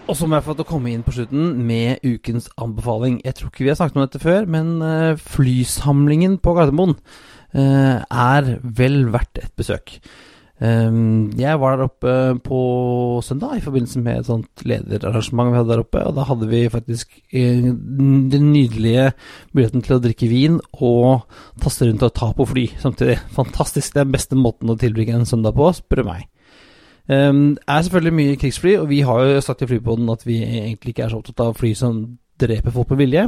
Og 0.08 0.16
så 0.16 0.24
må 0.24 0.38
jeg 0.38 0.46
få 0.46 0.54
til 0.56 0.64
å 0.64 0.68
komme 0.70 0.92
inn 0.94 1.04
på 1.04 1.12
slutten 1.12 1.50
med 1.68 2.00
ukens 2.06 2.48
anbefaling. 2.56 3.18
Jeg 3.26 3.36
tror 3.36 3.50
ikke 3.50 3.66
vi 3.66 3.72
har 3.72 3.76
snakket 3.76 3.98
om 3.98 4.06
dette 4.06 4.22
før, 4.22 4.48
men 4.48 4.70
eh, 4.84 5.20
flysamlingen 5.20 6.38
på 6.40 6.54
Gardermoen 6.56 6.96
eh, 7.52 8.00
er 8.00 8.48
vel 8.64 9.02
verdt 9.12 9.42
et 9.42 9.52
besøk. 9.58 9.98
Um, 10.58 11.28
jeg 11.38 11.54
var 11.62 11.76
der 11.76 11.86
oppe 11.86 12.12
på 12.42 12.60
søndag 13.22 13.60
i 13.60 13.62
forbindelse 13.62 14.00
med 14.02 14.16
et 14.18 14.26
sånt 14.26 14.64
lederarrangement 14.66 15.52
vi 15.52 15.58
hadde 15.60 15.70
der 15.70 15.82
oppe, 15.84 16.00
og 16.02 16.16
da 16.16 16.24
hadde 16.26 16.48
vi 16.50 16.64
faktisk 16.72 17.12
eh, 17.30 17.68
den 17.68 18.48
nydelige 18.50 19.12
muligheten 19.52 19.84
til 19.86 19.98
å 19.98 20.00
drikke 20.02 20.30
vin 20.32 20.58
og 20.72 21.28
taste 21.62 21.86
rundt 21.86 22.02
og 22.08 22.16
ta 22.16 22.32
på 22.34 22.48
fly 22.48 22.66
samtidig. 22.80 23.20
Fantastisk. 23.36 23.92
Det 23.92 24.02
er 24.02 24.08
den 24.08 24.16
beste 24.16 24.40
måten 24.40 24.72
å 24.72 24.80
tilbringe 24.80 25.20
en 25.20 25.30
søndag 25.30 25.54
på, 25.60 25.70
spør 25.78 26.02
du 26.02 26.08
meg. 26.10 26.26
Um, 27.08 27.56
er 27.64 27.82
selvfølgelig 27.82 28.14
mye 28.14 28.36
krigsfly, 28.36 28.74
og 28.76 28.88
vi 28.90 29.00
har 29.00 29.22
jo 29.24 29.40
sagt 29.40 29.62
i 29.64 29.68
flypodden 29.70 30.10
at 30.12 30.26
vi 30.28 30.42
egentlig 30.42 30.92
ikke 30.92 31.06
er 31.06 31.12
så 31.12 31.22
opptatt 31.22 31.40
av 31.40 31.54
fly 31.56 31.72
som 31.76 32.02
dreper 32.40 32.74
folk 32.74 32.90
med 32.92 33.00
vilje. 33.00 33.22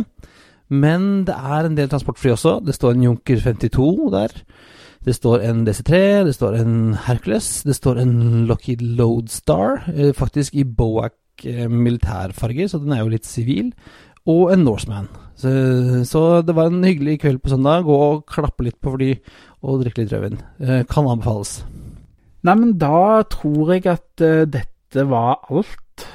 Men 0.71 1.25
det 1.27 1.35
er 1.35 1.66
en 1.66 1.79
del 1.79 1.88
transportfly 1.90 2.35
også. 2.35 2.59
Det 2.66 2.77
står 2.77 2.95
en 2.95 3.07
Junker 3.09 3.40
52 3.40 4.11
der. 4.12 4.37
Det 5.05 5.14
står 5.16 5.47
en 5.49 5.64
DC3, 5.64 5.97
det 6.29 6.35
står 6.37 6.59
en 6.61 6.75
Hercules, 7.07 7.62
det 7.64 7.75
står 7.79 8.03
en 8.03 8.45
Lockheed 8.47 8.83
Lodestar, 8.85 9.87
eh, 9.95 10.12
faktisk 10.12 10.55
i 10.61 10.64
Boac 10.64 11.16
eh, 11.45 11.71
militærfarger, 11.71 12.69
så 12.69 12.79
den 12.79 12.93
er 12.93 13.01
jo 13.01 13.09
litt 13.09 13.25
sivil, 13.25 13.73
og 14.29 14.53
en 14.53 14.66
Norseman. 14.66 15.09
Så, 15.40 15.49
så 16.05 16.43
det 16.45 16.53
var 16.55 16.69
en 16.69 16.85
hyggelig 16.85 17.23
kveld 17.23 17.40
på 17.40 17.49
søndag. 17.49 17.87
Gå 17.88 17.97
og 17.97 18.27
klappe 18.29 18.66
litt 18.66 18.77
på 18.77 18.93
fly 18.93 19.14
og 19.64 19.81
drikke 19.81 20.05
litt 20.05 20.12
rødvin. 20.12 20.43
Eh, 20.61 20.83
kan 20.85 21.09
anbefales. 21.09 21.62
Nei, 22.42 22.57
men 22.57 22.74
da 22.81 23.22
tror 23.29 23.74
jeg 23.74 23.87
at 23.90 24.24
uh, 24.24 24.46
dette 24.48 25.05
var 25.11 25.42
alt 25.50 26.07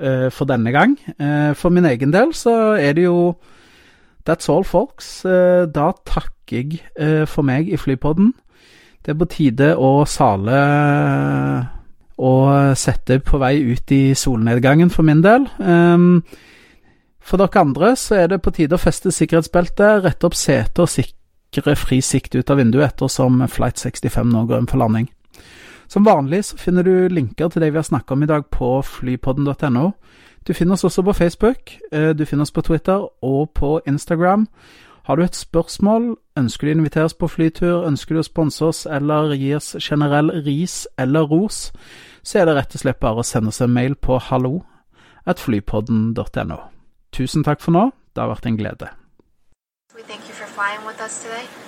uh, 0.00 0.28
for 0.32 0.48
denne 0.48 0.72
gang. 0.72 0.96
Uh, 1.20 1.52
for 1.58 1.74
min 1.74 1.88
egen 1.88 2.12
del 2.14 2.34
så 2.36 2.76
er 2.80 2.96
det 2.98 3.08
jo 3.08 3.36
That's 4.28 4.50
all, 4.52 4.64
folks. 4.64 5.22
Da 5.24 5.86
takker 6.04 6.52
jeg 6.52 6.82
for 7.32 7.46
meg 7.48 7.70
i 7.72 7.78
Flypodden. 7.80 8.34
Det 9.00 9.14
er 9.14 9.16
på 9.16 9.28
tide 9.32 9.70
å 9.80 10.04
sale 10.04 10.58
og 12.18 12.76
sette 12.76 13.22
på 13.24 13.40
vei 13.40 13.54
ut 13.70 13.94
i 13.96 14.12
solnedgangen 14.12 14.92
for 14.92 15.06
min 15.08 15.22
del. 15.24 15.48
Um, 15.56 16.20
for 17.24 17.40
dere 17.40 17.62
andre 17.62 17.94
så 17.96 18.18
er 18.22 18.28
det 18.34 18.42
på 18.44 18.52
tide 18.52 18.76
å 18.76 18.82
feste 18.82 19.14
sikkerhetsbeltet, 19.16 20.04
rette 20.04 20.28
opp 20.28 20.36
setet 20.36 20.84
og 20.84 20.92
sikre 20.92 21.76
fri 21.76 22.02
sikt 22.04 22.36
ut 22.36 22.50
av 22.52 22.60
vinduet 22.60 22.90
ettersom 22.90 23.46
Flight 23.48 23.80
65 23.80 24.28
nå 24.28 24.44
går 24.44 24.60
inn 24.60 24.68
for 24.68 24.84
landing. 24.84 25.08
Som 25.88 26.04
vanlig 26.04 26.44
så 26.44 26.58
finner 26.60 26.84
du 26.84 27.08
linker 27.08 27.48
til 27.48 27.62
det 27.62 27.72
vi 27.72 27.80
har 27.80 27.86
snakka 27.86 28.14
om 28.14 28.22
i 28.22 28.28
dag 28.28 28.50
på 28.52 28.82
flypodden.no. 28.84 29.92
Du 30.46 30.52
finner 30.54 30.76
oss 30.76 30.84
også 30.84 31.02
på 31.02 31.12
Facebook, 31.12 31.78
eh, 31.92 32.10
du 32.10 32.24
finner 32.24 32.42
oss 32.42 32.52
på 32.52 32.62
Twitter 32.62 33.08
og 33.24 33.50
på 33.54 33.80
Instagram. 33.86 34.46
Har 35.08 35.16
du 35.16 35.22
et 35.24 35.36
spørsmål, 35.36 36.16
ønsker 36.36 36.66
du 36.66 36.70
å 36.70 36.76
inviteres 36.76 37.14
på 37.16 37.28
flytur, 37.28 37.86
ønsker 37.88 38.14
du 38.14 38.20
å 38.20 38.26
sponse 38.26 38.64
oss 38.64 38.86
eller 38.86 39.32
gi 39.40 39.54
oss 39.56 39.76
generell 39.80 40.28
ris 40.44 40.86
eller 40.98 41.24
ros, 41.24 41.70
så 42.22 42.38
er 42.38 42.44
det 42.44 42.56
rett 42.58 42.76
og 42.76 42.82
slett 42.82 43.00
bare 43.00 43.22
å 43.22 43.24
sende 43.24 43.48
oss 43.48 43.62
en 43.64 43.72
mail 43.72 43.96
på 43.96 44.18
hallo 44.18 44.60
at 45.24 45.40
flypodden.no. 45.40 46.58
Tusen 47.12 47.44
takk 47.44 47.64
for 47.64 47.72
nå, 47.72 47.86
det 48.12 48.20
har 48.20 48.28
vært 48.34 48.50
en 48.52 48.60
glede. 48.60 48.92
We 49.96 50.02
thank 50.02 50.28
you 50.28 50.34
for 50.34 50.46
flying 50.52 50.84
with 50.86 51.00
us 51.00 51.22
today. 51.22 51.67